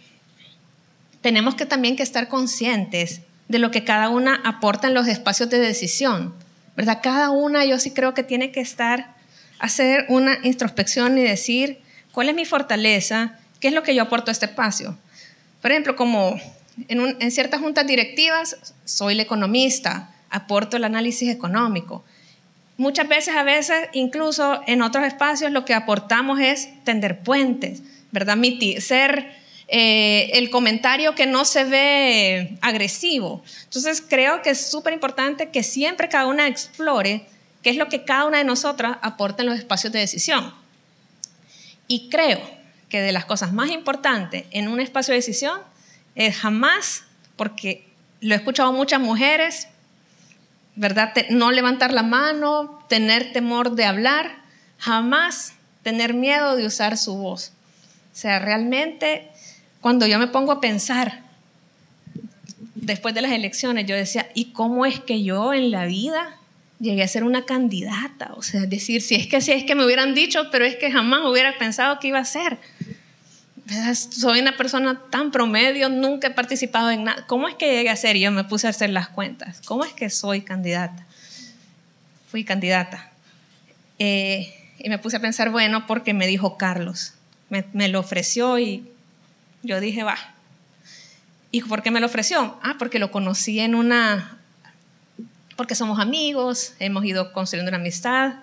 tenemos 1.21 1.55
que 1.55 1.67
también 1.67 1.97
que 1.97 2.03
estar 2.03 2.29
conscientes 2.29 3.21
de 3.49 3.59
lo 3.59 3.71
que 3.71 3.85
cada 3.85 4.09
una 4.09 4.41
aporta 4.45 4.89
en 4.89 4.95
los 4.95 5.07
espacios 5.07 5.49
de 5.49 5.59
decisión, 5.59 6.35
¿verdad? 6.77 7.01
Cada 7.03 7.31
una 7.31 7.65
yo 7.65 7.79
sí 7.79 7.93
creo 7.93 8.15
que 8.15 8.23
tiene 8.23 8.51
que 8.53 8.61
estar, 8.61 9.15
hacer 9.59 10.07
una 10.09 10.39
introspección 10.43 11.17
y 11.19 11.23
decir, 11.23 11.81
¿cuál 12.13 12.29
es 12.29 12.35
mi 12.35 12.45
fortaleza? 12.45 13.39
¿Qué 13.61 13.69
es 13.69 13.75
lo 13.75 13.83
que 13.83 13.95
yo 13.95 14.03
aporto 14.03 14.31
a 14.31 14.33
este 14.33 14.47
espacio? 14.47 14.97
Por 15.63 15.71
ejemplo, 15.71 15.97
como 15.97 16.39
en, 16.89 17.17
en 17.21 17.31
ciertas 17.31 17.61
juntas 17.61 17.87
directivas, 17.87 18.75
soy 18.85 19.15
el 19.15 19.21
economista, 19.21 20.15
aporto 20.31 20.77
el 20.77 20.85
análisis 20.85 21.29
económico. 21.31 22.05
Muchas 22.77 23.09
veces, 23.09 23.35
a 23.35 23.43
veces, 23.43 23.89
incluso 23.93 24.61
en 24.67 24.83
otros 24.83 25.05
espacios, 25.05 25.51
lo 25.51 25.65
que 25.65 25.75
aportamos 25.75 26.39
es 26.41 26.69
tender 26.85 27.21
puentes, 27.21 27.83
¿verdad? 28.13 28.39
Ser 28.79 29.27
eh, 29.67 30.31
el 30.35 30.49
comentario 30.49 31.15
que 31.15 31.27
no 31.27 31.45
se 31.45 31.65
ve 31.65 32.57
agresivo. 32.61 33.43
Entonces, 33.65 34.01
creo 34.01 34.43
que 34.43 34.51
es 34.51 34.71
súper 34.71 34.93
importante 34.93 35.51
que 35.51 35.63
siempre 35.63 36.09
cada 36.09 36.27
una 36.27 36.47
explore 36.47 37.27
qué 37.63 37.71
es 37.71 37.77
lo 37.77 37.89
que 37.89 38.05
cada 38.05 38.27
una 38.27 38.39
de 38.39 38.45
nosotras 38.45 38.99
aporta 39.03 39.43
en 39.43 39.49
los 39.49 39.59
espacios 39.59 39.93
de 39.93 39.99
decisión. 39.99 40.55
Y 41.89 42.09
creo 42.11 42.41
que 42.89 43.01
de 43.01 43.13
las 43.13 43.25
cosas 43.25 43.53
más 43.53 43.71
importantes 43.71 44.45
en 44.53 44.69
un 44.69 44.81
espacio 44.81 45.13
de 45.13 45.19
decisión 45.19 45.61
es 46.19 46.37
jamás, 46.37 47.05
porque 47.37 47.87
lo 48.21 48.35
he 48.35 48.37
escuchado 48.37 48.73
muchas 48.73 49.01
mujeres, 49.01 49.69
¿verdad? 50.75 51.15
No 51.31 51.53
levantar 51.53 51.93
la 51.93 52.03
mano, 52.03 52.85
tener 52.89 53.33
temor 53.33 53.77
de 53.77 53.85
hablar, 53.85 54.43
jamás 54.79 55.55
tener 55.85 56.15
miedo 56.15 56.57
de 56.57 56.67
usar 56.67 56.99
su 56.99 57.17
voz. 57.17 57.53
O 58.13 58.17
sea, 58.17 58.41
realmente 58.41 59.29
cuando 59.81 60.09
yo 60.09 60.19
me 60.19 60.27
pongo 60.27 60.51
a 60.51 60.61
pensar, 60.61 61.23
después 62.75 63.15
de 63.15 63.23
las 63.23 63.31
elecciones, 63.31 63.87
yo 63.87 63.95
decía, 63.95 64.29
¿y 64.35 64.47
cómo 64.47 64.87
es 64.87 64.99
que 64.99 65.23
yo 65.23 65.55
en 65.55 65.71
la 65.71 65.87
vida 65.87 66.37
llegué 66.81 67.05
a 67.05 67.09
ser 67.09 67.23
una 67.23 67.45
candidata? 67.45 68.33
O 68.35 68.43
sea, 68.43 68.63
decir, 68.63 69.03
si 69.03 69.15
es 69.15 69.29
que 69.29 69.41
si 69.41 69.53
es 69.53 69.63
que 69.63 69.77
me 69.77 69.85
hubieran 69.85 70.17
dicho, 70.17 70.49
pero 70.51 70.65
es 70.65 70.75
que 70.75 70.91
jamás 70.91 71.21
hubiera 71.27 71.57
pensado 71.59 72.01
que 72.01 72.09
iba 72.09 72.19
a 72.19 72.25
ser 72.25 72.59
soy 73.95 74.41
una 74.41 74.57
persona 74.57 75.01
tan 75.11 75.31
promedio, 75.31 75.89
nunca 75.89 76.29
he 76.29 76.31
participado 76.31 76.91
en 76.91 77.05
nada. 77.05 77.27
¿Cómo 77.27 77.49
es 77.49 77.55
que 77.55 77.71
llegué 77.71 77.91
a 77.91 77.97
ser? 77.97 78.17
Y 78.17 78.21
yo 78.21 78.31
me 78.31 78.45
puse 78.45 78.67
a 78.67 78.71
hacer 78.71 78.91
las 78.91 79.09
cuentas. 79.09 79.61
¿Cómo 79.65 79.85
es 79.85 79.93
que 79.93 80.11
soy 80.11 80.43
candidata? 80.43 81.07
Fui 82.31 82.45
candidata. 82.45 83.11
Eh, 83.99 84.55
y 84.79 84.89
me 84.89 84.99
puse 84.99 85.17
a 85.17 85.21
pensar, 85.21 85.51
bueno, 85.51 85.87
porque 85.87 86.15
me 86.15 86.27
dijo 86.27 86.57
Carlos. 86.57 87.15
Me, 87.51 87.65
me, 87.73 87.89
lo 87.89 88.01
ofreció 88.01 88.59
y 88.59 88.91
yo 89.63 89.81
dije, 89.81 90.03
va. 90.03 90.17
¿Y 91.51 91.63
por 91.63 91.83
qué 91.83 91.91
me 91.91 92.01
lo 92.01 92.07
ofreció? 92.07 92.59
Ah, 92.63 92.77
porque 92.79 92.99
lo 92.99 93.11
conocí 93.11 93.61
en 93.61 93.75
una... 93.75 94.39
Porque 95.57 95.75
somos 95.75 95.99
amigos, 95.99 96.75
hemos 96.79 97.05
ido 97.05 97.33
construyendo 97.33 97.71
una 97.71 97.79
amistad. 97.79 98.35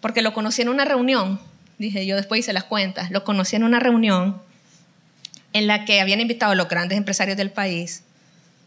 Porque 0.00 0.20
lo 0.20 0.34
conocí 0.34 0.62
en 0.62 0.68
una 0.68 0.84
reunión 0.84 1.40
dije 1.78 2.06
yo 2.06 2.16
después 2.16 2.40
hice 2.40 2.52
las 2.52 2.64
cuentas, 2.64 3.10
lo 3.10 3.24
conocí 3.24 3.56
en 3.56 3.64
una 3.64 3.80
reunión 3.80 4.40
en 5.52 5.66
la 5.66 5.84
que 5.84 6.00
habían 6.00 6.20
invitado 6.20 6.52
a 6.52 6.54
los 6.54 6.68
grandes 6.68 6.98
empresarios 6.98 7.36
del 7.36 7.50
país. 7.50 8.04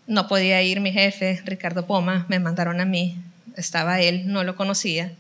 No 0.07 0.27
podía 0.27 0.61
ir 0.61 0.81
mi 0.81 0.91
jefe, 0.91 1.41
Ricardo 1.45 1.87
Poma, 1.87 2.25
me 2.29 2.39
mandaron 2.39 2.79
a 2.79 2.85
mí, 2.85 3.17
estaba 3.55 3.99
él, 4.01 4.31
no 4.31 4.43
lo 4.43 4.55
conocía. 4.55 5.11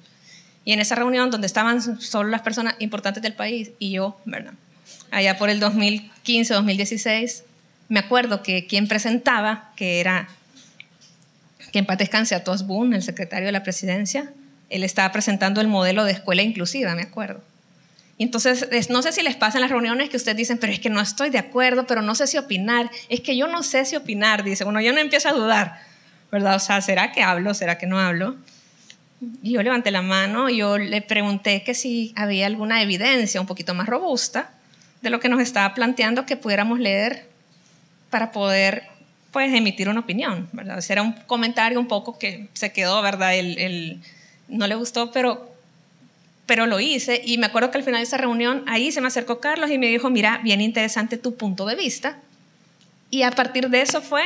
Y 0.63 0.73
en 0.73 0.79
esa 0.79 0.95
reunión 0.95 1.31
donde 1.31 1.47
estaban 1.47 2.01
solo 2.01 2.29
las 2.29 2.41
personas 2.41 2.75
importantes 2.79 3.21
del 3.23 3.33
país 3.33 3.71
y 3.79 3.91
yo, 3.91 4.19
¿verdad? 4.25 4.53
Allá 5.11 5.37
por 5.37 5.49
el 5.49 5.59
2015, 5.59 6.53
2016, 6.53 7.43
me 7.87 7.99
acuerdo 7.99 8.41
que 8.41 8.65
quien 8.65 8.87
presentaba, 8.87 9.71
que 9.75 9.99
era, 9.99 10.27
que 11.71 11.79
en 11.79 11.85
paz 11.85 11.97
descanse 11.97 12.35
a 12.35 12.43
Tos 12.43 12.65
Boone, 12.65 12.95
el 12.95 13.03
secretario 13.03 13.45
de 13.45 13.51
la 13.51 13.63
presidencia, 13.63 14.31
él 14.69 14.83
estaba 14.83 15.11
presentando 15.11 15.61
el 15.61 15.67
modelo 15.67 16.03
de 16.03 16.11
escuela 16.13 16.41
inclusiva, 16.41 16.95
me 16.95 17.03
acuerdo. 17.03 17.41
Entonces, 18.17 18.89
no 18.89 19.01
sé 19.01 19.11
si 19.11 19.21
les 19.21 19.35
pasa 19.35 19.57
en 19.57 19.63
las 19.63 19.71
reuniones 19.71 20.09
que 20.09 20.17
ustedes 20.17 20.37
dicen, 20.37 20.57
pero 20.57 20.71
es 20.71 20.79
que 20.79 20.89
no 20.89 21.01
estoy 21.01 21.29
de 21.29 21.37
acuerdo, 21.37 21.85
pero 21.85 22.01
no 22.01 22.15
sé 22.15 22.27
si 22.27 22.37
opinar. 22.37 22.89
Es 23.09 23.19
que 23.21 23.35
yo 23.35 23.47
no 23.47 23.61
sé 23.61 23.83
si 23.85 23.95
opinar, 23.95 24.43
dice. 24.43 24.63
Bueno, 24.63 24.79
yo 24.79 24.93
no 24.93 24.99
empiezo 24.99 25.29
a 25.29 25.33
dudar, 25.33 25.81
¿verdad? 26.31 26.55
O 26.55 26.59
sea, 26.59 26.81
¿será 26.81 27.11
que 27.11 27.21
hablo? 27.21 27.53
¿Será 27.53 27.77
que 27.77 27.87
no 27.87 27.99
hablo? 27.99 28.37
Y 29.41 29.53
yo 29.53 29.63
levanté 29.63 29.91
la 29.91 30.01
mano 30.01 30.49
y 30.49 30.57
yo 30.57 30.77
le 30.77 31.01
pregunté 31.01 31.63
que 31.63 31.73
si 31.73 32.13
había 32.15 32.45
alguna 32.45 32.81
evidencia 32.81 33.41
un 33.41 33.47
poquito 33.47 33.73
más 33.73 33.87
robusta 33.87 34.51
de 35.01 35.09
lo 35.09 35.19
que 35.19 35.29
nos 35.29 35.41
estaba 35.41 35.73
planteando 35.73 36.25
que 36.25 36.37
pudiéramos 36.37 36.79
leer 36.79 37.27
para 38.09 38.31
poder 38.31 38.83
pues 39.31 39.53
emitir 39.53 39.89
una 39.89 39.99
opinión, 39.99 40.47
¿verdad? 40.53 40.79
O 40.79 40.93
era 40.93 41.01
un 41.01 41.11
comentario 41.11 41.79
un 41.79 41.87
poco 41.87 42.17
que 42.17 42.47
se 42.53 42.71
quedó, 42.71 43.01
¿verdad? 43.01 43.35
El, 43.35 44.01
no 44.47 44.67
le 44.67 44.75
gustó, 44.75 45.11
pero 45.11 45.54
pero 46.45 46.67
lo 46.67 46.79
hice 46.79 47.21
y 47.25 47.37
me 47.37 47.47
acuerdo 47.47 47.71
que 47.71 47.77
al 47.77 47.83
final 47.83 47.99
de 47.99 48.03
esa 48.03 48.17
reunión 48.17 48.63
ahí 48.67 48.91
se 48.91 49.01
me 49.01 49.07
acercó 49.07 49.39
Carlos 49.39 49.71
y 49.71 49.77
me 49.77 49.87
dijo, 49.87 50.09
mira, 50.09 50.39
bien 50.43 50.61
interesante 50.61 51.17
tu 51.17 51.35
punto 51.35 51.65
de 51.65 51.75
vista. 51.75 52.17
Y 53.09 53.23
a 53.23 53.31
partir 53.31 53.69
de 53.69 53.81
eso 53.81 54.01
fue 54.01 54.23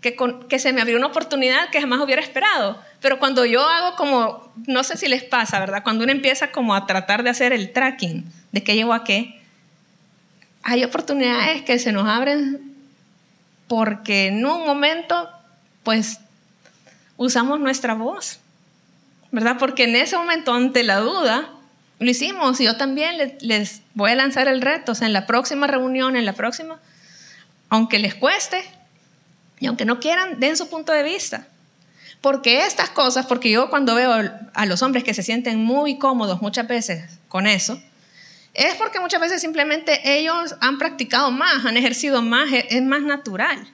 que, 0.00 0.16
que 0.48 0.58
se 0.58 0.72
me 0.72 0.80
abrió 0.80 0.96
una 0.96 1.06
oportunidad 1.06 1.70
que 1.70 1.80
jamás 1.80 2.00
hubiera 2.00 2.20
esperado. 2.20 2.80
Pero 3.00 3.18
cuando 3.18 3.46
yo 3.46 3.66
hago 3.66 3.96
como, 3.96 4.52
no 4.66 4.84
sé 4.84 4.96
si 4.96 5.08
les 5.08 5.24
pasa, 5.24 5.60
¿verdad? 5.60 5.82
Cuando 5.82 6.04
uno 6.04 6.12
empieza 6.12 6.50
como 6.50 6.74
a 6.74 6.86
tratar 6.86 7.22
de 7.22 7.30
hacer 7.30 7.52
el 7.52 7.72
tracking 7.72 8.24
de 8.52 8.62
qué 8.62 8.74
llegó 8.74 8.92
a 8.92 9.04
qué, 9.04 9.40
hay 10.62 10.84
oportunidades 10.84 11.62
que 11.62 11.78
se 11.78 11.92
nos 11.92 12.06
abren 12.06 12.74
porque 13.66 14.26
en 14.26 14.44
un 14.44 14.66
momento, 14.66 15.28
pues, 15.84 16.18
usamos 17.16 17.60
nuestra 17.60 17.94
voz 17.94 18.39
¿verdad? 19.32 19.56
Porque 19.58 19.84
en 19.84 19.96
ese 19.96 20.16
momento, 20.16 20.52
ante 20.52 20.82
la 20.82 20.98
duda, 20.98 21.50
lo 21.98 22.10
hicimos 22.10 22.60
y 22.60 22.64
yo 22.64 22.76
también 22.76 23.36
les, 23.40 23.82
voy 23.94 24.10
a 24.10 24.14
lanzar 24.14 24.48
el 24.48 24.62
reto, 24.62 24.92
o 24.92 24.94
sea, 24.94 25.06
en 25.06 25.12
la 25.12 25.26
próxima 25.26 25.66
reunión, 25.66 26.16
en 26.16 26.24
la 26.24 26.32
próxima, 26.32 26.80
aunque 27.68 27.98
les 27.98 28.14
cueste 28.14 28.62
y 29.58 29.66
aunque 29.66 29.84
no 29.84 30.00
quieran, 30.00 30.40
den 30.40 30.56
su 30.56 30.68
punto 30.68 30.92
de 30.92 31.02
vista. 31.02 31.46
Porque 32.20 32.66
estas 32.66 32.90
cosas, 32.90 33.26
porque 33.26 33.50
yo 33.50 33.70
cuando 33.70 33.94
veo 33.94 34.12
a 34.54 34.66
los 34.66 34.82
hombres 34.82 35.04
que 35.04 35.14
se 35.14 35.22
sienten 35.22 35.58
muy 35.58 35.98
cómodos 35.98 36.42
muchas 36.42 36.66
veces 36.66 37.18
con 37.28 37.46
eso, 37.46 37.80
es 38.54 38.74
porque 38.74 38.98
muchas 39.00 39.20
veces 39.20 39.40
simplemente 39.40 40.00
ellos 40.18 40.56
han 40.60 40.78
practicado 40.78 41.30
más, 41.30 41.64
han 41.64 41.76
ejercido 41.76 42.20
más, 42.20 42.48
es 42.52 42.82
más 42.82 43.02
natural. 43.02 43.66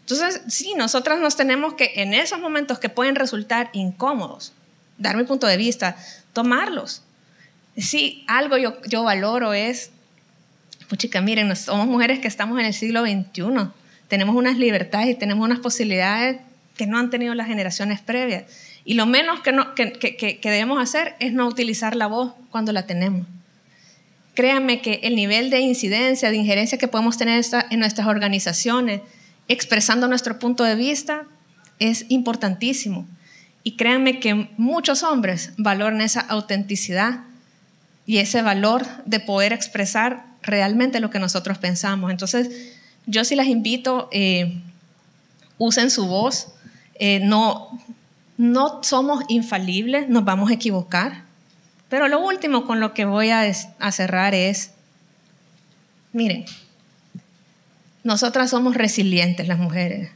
Entonces, 0.00 0.42
sí, 0.48 0.74
nosotras 0.76 1.20
nos 1.20 1.36
tenemos 1.36 1.74
que, 1.74 1.92
en 1.96 2.14
esos 2.14 2.40
momentos 2.40 2.78
que 2.78 2.88
pueden 2.88 3.14
resultar 3.14 3.70
incómodos, 3.72 4.52
dar 5.00 5.16
mi 5.16 5.24
punto 5.24 5.46
de 5.46 5.56
vista, 5.56 5.96
tomarlos. 6.32 7.02
Sí, 7.76 8.24
algo 8.28 8.56
yo, 8.56 9.02
valoro 9.02 9.52
es, 9.52 9.90
pues 10.88 10.98
chica, 10.98 11.20
miren, 11.20 11.54
somos 11.56 11.86
mujeres 11.86 12.20
que 12.20 12.28
estamos 12.28 12.58
en 12.60 12.66
el 12.66 12.74
siglo 12.74 13.02
XXI, 13.02 13.70
tenemos 14.08 14.36
unas 14.36 14.58
libertades 14.58 15.08
y 15.08 15.14
tenemos 15.14 15.44
unas 15.44 15.60
posibilidades 15.60 16.40
que 16.76 16.86
no 16.86 16.98
han 16.98 17.10
tenido 17.10 17.34
las 17.34 17.46
generaciones 17.46 18.00
previas. 18.00 18.44
Y 18.84 18.94
lo 18.94 19.06
menos 19.06 19.40
que, 19.40 19.52
no, 19.52 19.74
que, 19.74 19.92
que, 19.92 20.16
que 20.16 20.50
debemos 20.50 20.82
hacer 20.82 21.14
es 21.20 21.32
no 21.32 21.46
utilizar 21.46 21.94
la 21.94 22.06
voz 22.06 22.32
cuando 22.50 22.72
la 22.72 22.86
tenemos. 22.86 23.26
Créanme 24.34 24.80
que 24.80 25.00
el 25.02 25.16
nivel 25.16 25.50
de 25.50 25.60
incidencia, 25.60 26.30
de 26.30 26.36
injerencia 26.36 26.78
que 26.78 26.88
podemos 26.88 27.18
tener 27.18 27.44
en 27.70 27.80
nuestras 27.80 28.06
organizaciones, 28.06 29.02
expresando 29.48 30.08
nuestro 30.08 30.38
punto 30.38 30.64
de 30.64 30.74
vista, 30.74 31.24
es 31.78 32.06
importantísimo. 32.08 33.06
Y 33.62 33.76
créanme 33.76 34.20
que 34.20 34.50
muchos 34.56 35.02
hombres 35.02 35.52
valoran 35.56 36.00
esa 36.00 36.20
autenticidad 36.20 37.20
y 38.06 38.18
ese 38.18 38.42
valor 38.42 38.86
de 39.04 39.20
poder 39.20 39.52
expresar 39.52 40.24
realmente 40.42 41.00
lo 41.00 41.10
que 41.10 41.18
nosotros 41.18 41.58
pensamos. 41.58 42.10
Entonces, 42.10 42.76
yo 43.06 43.24
sí 43.24 43.34
las 43.34 43.46
invito, 43.46 44.08
eh, 44.12 44.60
usen 45.58 45.90
su 45.90 46.06
voz. 46.06 46.48
Eh, 46.94 47.20
no, 47.20 47.78
no 48.36 48.82
somos 48.82 49.24
infalibles, 49.28 50.08
nos 50.08 50.24
vamos 50.24 50.50
a 50.50 50.54
equivocar. 50.54 51.22
Pero 51.88 52.08
lo 52.08 52.20
último 52.20 52.66
con 52.66 52.80
lo 52.80 52.94
que 52.94 53.04
voy 53.04 53.30
a, 53.30 53.42
a 53.78 53.92
cerrar 53.92 54.34
es, 54.34 54.72
miren, 56.12 56.46
nosotras 58.04 58.50
somos 58.50 58.74
resilientes 58.74 59.46
las 59.46 59.58
mujeres. 59.58 60.10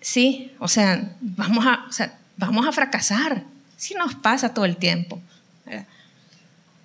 Sí, 0.00 0.52
o 0.58 0.68
sea, 0.68 1.12
vamos 1.20 1.66
a, 1.66 1.84
o 1.88 2.21
vamos 2.36 2.66
a 2.66 2.72
fracasar. 2.72 3.44
Sí 3.76 3.94
nos 3.94 4.14
pasa 4.14 4.54
todo 4.54 4.64
el 4.64 4.76
tiempo. 4.76 5.20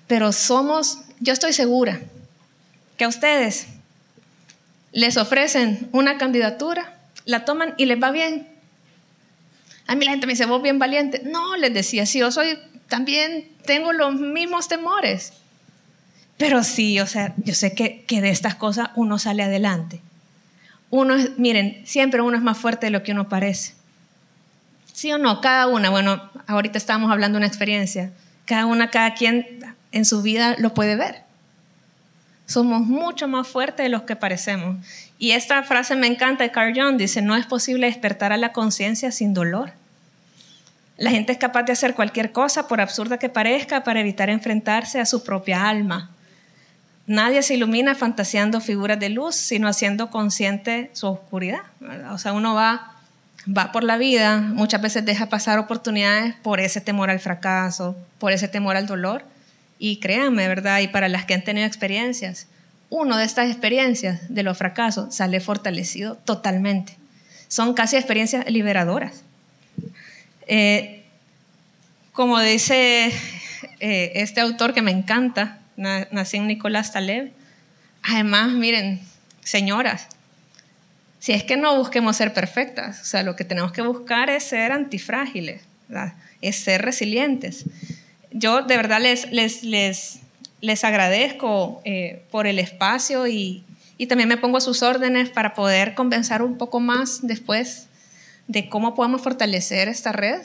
Pero 0.08 0.32
somos, 0.32 1.00
yo 1.20 1.34
estoy 1.34 1.54
segura 1.54 2.02
que 2.98 3.04
a 3.04 3.08
ustedes 3.08 3.68
les 4.92 5.18
ofrecen 5.18 5.90
una 5.92 6.18
candidatura, 6.18 6.98
la 7.26 7.46
toman 7.46 7.74
y 7.78 7.86
les 7.86 8.02
va 8.02 8.12
bien. 8.12 8.48
A 9.86 9.96
mí 9.96 10.06
la 10.06 10.12
gente 10.12 10.28
me 10.28 10.34
dice, 10.34 10.46
vos 10.46 10.62
bien 10.62 10.80
valiente. 10.80 11.22
No, 11.26 11.56
les 11.58 11.74
decía, 11.74 12.06
sí, 12.06 12.20
yo 12.20 12.32
soy, 12.32 12.58
también 12.88 13.50
tengo 13.66 13.94
los 13.94 14.16
mismos 14.16 14.68
temores. 14.68 15.34
Pero 16.38 16.64
sí, 16.64 17.00
o 17.00 17.08
sea, 17.08 17.34
yo 17.38 17.54
sé 17.54 17.74
que, 17.74 18.04
que 18.06 18.22
de 18.22 18.30
estas 18.30 18.56
cosas 18.56 18.90
uno 18.96 19.20
sale 19.20 19.44
adelante. 19.44 20.02
Uno 20.90 21.16
es, 21.16 21.38
miren, 21.38 21.82
siempre 21.86 22.22
uno 22.22 22.38
es 22.38 22.44
más 22.44 22.58
fuerte 22.58 22.88
de 22.88 22.92
lo 22.92 23.04
que 23.04 23.12
uno 23.12 23.28
parece. 23.28 23.74
¿Sí 24.98 25.12
o 25.12 25.20
no? 25.20 25.42
Cada 25.42 25.68
una, 25.68 25.92
bueno, 25.92 26.20
ahorita 26.48 26.80
estábamos 26.80 27.12
hablando 27.12 27.36
de 27.36 27.42
una 27.42 27.48
experiencia. 27.48 28.10
Cada 28.46 28.66
una, 28.66 28.90
cada 28.90 29.14
quien 29.14 29.46
en 29.92 30.06
su 30.06 30.24
vida 30.24 30.56
lo 30.58 30.74
puede 30.74 30.96
ver. 30.96 31.22
Somos 32.48 32.82
mucho 32.82 33.28
más 33.28 33.48
fuertes 33.48 33.84
de 33.84 33.90
los 33.90 34.02
que 34.02 34.16
parecemos. 34.16 34.84
Y 35.20 35.34
esta 35.34 35.62
frase 35.62 35.96
me 35.96 36.08
encanta 36.08 36.44
de 36.44 36.50
Carl 36.50 36.74
Jung, 36.74 36.98
dice, 36.98 37.22
no 37.22 37.36
es 37.36 37.46
posible 37.46 37.86
despertar 37.86 38.34
a 38.34 38.38
la 38.38 38.54
conciencia 38.54 39.12
sin 39.12 39.36
dolor. 39.36 39.72
La 40.98 41.12
gente 41.12 41.32
es 41.32 41.38
capaz 41.38 41.62
de 41.62 41.74
hacer 41.74 41.94
cualquier 41.94 42.32
cosa, 42.32 42.68
por 42.68 42.82
absurda 42.82 43.20
que 43.20 43.30
parezca, 43.30 43.84
para 43.84 44.00
evitar 44.00 44.32
enfrentarse 44.32 45.00
a 45.00 45.06
su 45.06 45.24
propia 45.24 45.70
alma. 45.70 46.10
Nadie 47.06 47.44
se 47.44 47.54
ilumina 47.54 47.94
fantaseando 47.94 48.62
figuras 48.62 49.00
de 49.00 49.10
luz, 49.10 49.36
sino 49.36 49.68
haciendo 49.68 50.10
consciente 50.10 50.90
su 50.94 51.06
oscuridad. 51.06 51.62
O 52.12 52.18
sea, 52.18 52.34
uno 52.34 52.56
va, 52.56 52.97
va 53.46 53.72
por 53.72 53.84
la 53.84 53.98
vida, 53.98 54.40
muchas 54.40 54.82
veces 54.82 55.06
deja 55.06 55.28
pasar 55.28 55.60
oportunidades 55.60 56.36
por 56.42 56.60
ese 56.60 56.82
temor 56.82 57.10
al 57.10 57.20
fracaso, 57.20 57.96
por 58.20 58.32
ese 58.32 58.48
temor 58.48 58.76
al 58.76 58.88
dolor. 58.88 59.24
Y 59.80 59.98
créanme, 59.98 60.48
¿verdad? 60.48 60.80
Y 60.80 60.88
para 60.88 61.08
las 61.08 61.26
que 61.26 61.34
han 61.34 61.44
tenido 61.44 61.68
experiencias, 61.68 62.48
uno 62.90 63.18
de 63.18 63.26
estas 63.26 63.50
experiencias 63.50 64.34
de 64.34 64.44
los 64.44 64.58
fracasos 64.58 65.14
sale 65.14 65.40
fortalecido 65.40 66.16
totalmente. 66.16 66.98
Son 67.48 67.74
casi 67.74 67.96
experiencias 67.96 68.50
liberadoras. 68.50 69.24
Eh, 70.48 71.04
como 72.14 72.40
dice 72.40 73.12
eh, 73.80 74.12
este 74.16 74.42
autor 74.42 74.74
que 74.74 74.82
me 74.82 74.92
encanta, 74.92 75.60
Nassim 75.76 76.48
Nicolás 76.48 76.92
Taleb, 76.92 77.32
además, 78.02 78.52
miren, 78.54 79.02
señoras, 79.44 80.08
si 81.28 81.34
es 81.34 81.44
que 81.44 81.58
no 81.58 81.76
busquemos 81.78 82.16
ser 82.16 82.34
perfectas, 82.34 83.02
o 83.02 83.04
sea, 83.04 83.22
lo 83.22 83.36
que 83.36 83.44
tenemos 83.44 83.74
que 83.74 83.82
buscar 83.82 84.30
es 84.30 84.44
ser 84.44 84.72
antifrágiles, 84.72 85.62
es 86.42 86.56
ser 86.56 86.84
resilientes. 86.84 87.66
Yo 88.32 88.62
de 88.62 88.78
verdad 88.78 89.02
les, 89.02 89.30
les, 89.32 89.64
les 89.64 90.22
les 90.62 90.84
agradezco 90.84 91.82
eh, 91.86 92.24
por 92.32 92.48
el 92.48 92.60
espacio 92.60 93.28
y, 93.28 93.64
también 94.08 94.30
me 94.30 94.38
pongo 94.38 94.58
a 94.58 94.62
sus 94.62 94.84
órdenes 94.84 95.30
para 95.30 95.56
poder 95.56 95.96
convencer 95.96 96.44
un 96.44 96.58
poco 96.58 96.80
más 96.80 97.20
después 97.24 97.88
de 98.48 98.70
cómo 98.70 98.94
podemos 98.94 99.22
fortalecer 99.22 99.90
esta 99.90 100.12
red 100.12 100.40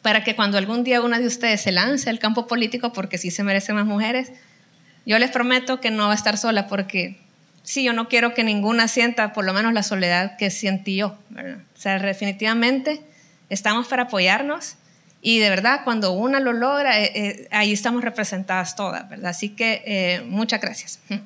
para 0.00 0.22
que 0.22 0.36
cuando 0.36 0.56
algún 0.56 0.84
día 0.84 1.02
una 1.02 1.18
de 1.18 1.26
ustedes 1.26 1.60
se 1.60 1.72
lance 1.72 2.08
al 2.08 2.20
campo 2.20 2.46
político, 2.46 2.92
porque 2.92 3.18
sí 3.18 3.32
se 3.32 3.42
merecen 3.42 3.74
más 3.74 3.84
mujeres, 3.84 4.30
yo 5.04 5.18
les 5.18 5.30
prometo 5.30 5.80
que 5.80 5.90
no 5.90 6.06
va 6.06 6.12
a 6.12 6.14
estar 6.14 6.38
sola, 6.38 6.68
porque 6.68 7.18
sí, 7.66 7.82
yo 7.82 7.92
no 7.92 8.08
quiero 8.08 8.32
que 8.32 8.44
ninguna 8.44 8.88
sienta 8.88 9.32
por 9.32 9.44
lo 9.44 9.52
menos 9.52 9.74
la 9.74 9.82
soledad 9.82 10.36
que 10.38 10.50
sientí 10.50 10.96
yo. 10.96 11.18
O 11.36 11.78
sea, 11.78 11.98
definitivamente 11.98 13.02
estamos 13.50 13.88
para 13.88 14.04
apoyarnos 14.04 14.76
y 15.20 15.40
de 15.40 15.50
verdad, 15.50 15.80
cuando 15.82 16.12
una 16.12 16.38
lo 16.38 16.52
logra, 16.52 17.00
eh, 17.00 17.10
eh, 17.14 17.48
ahí 17.50 17.72
estamos 17.72 18.04
representadas 18.04 18.76
todas, 18.76 19.08
¿verdad? 19.08 19.30
Así 19.30 19.48
que 19.48 19.82
eh, 19.84 20.22
muchas 20.24 20.60
gracias. 20.60 21.00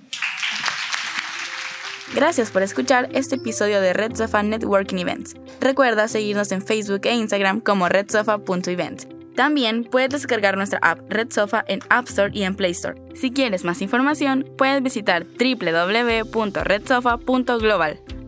Gracias 2.12 2.50
por 2.50 2.64
escuchar 2.64 3.08
este 3.12 3.36
episodio 3.36 3.80
de 3.80 3.92
Red 3.92 4.16
Sofa 4.16 4.42
Networking 4.42 4.96
Events. 4.96 5.36
Recuerda 5.60 6.08
seguirnos 6.08 6.50
en 6.50 6.60
Facebook 6.60 7.02
e 7.04 7.14
Instagram 7.14 7.60
como 7.60 7.88
redsofa.event. 7.88 9.19
También 9.34 9.84
puedes 9.84 10.10
descargar 10.10 10.56
nuestra 10.56 10.78
app 10.82 11.10
Red 11.10 11.30
Sofa 11.30 11.64
en 11.66 11.80
App 11.88 12.08
Store 12.08 12.30
y 12.32 12.42
en 12.42 12.54
Play 12.54 12.72
Store. 12.72 13.00
Si 13.14 13.30
quieres 13.30 13.64
más 13.64 13.80
información, 13.82 14.46
puedes 14.56 14.82
visitar 14.82 15.24
www.redsofa.global. 15.24 18.19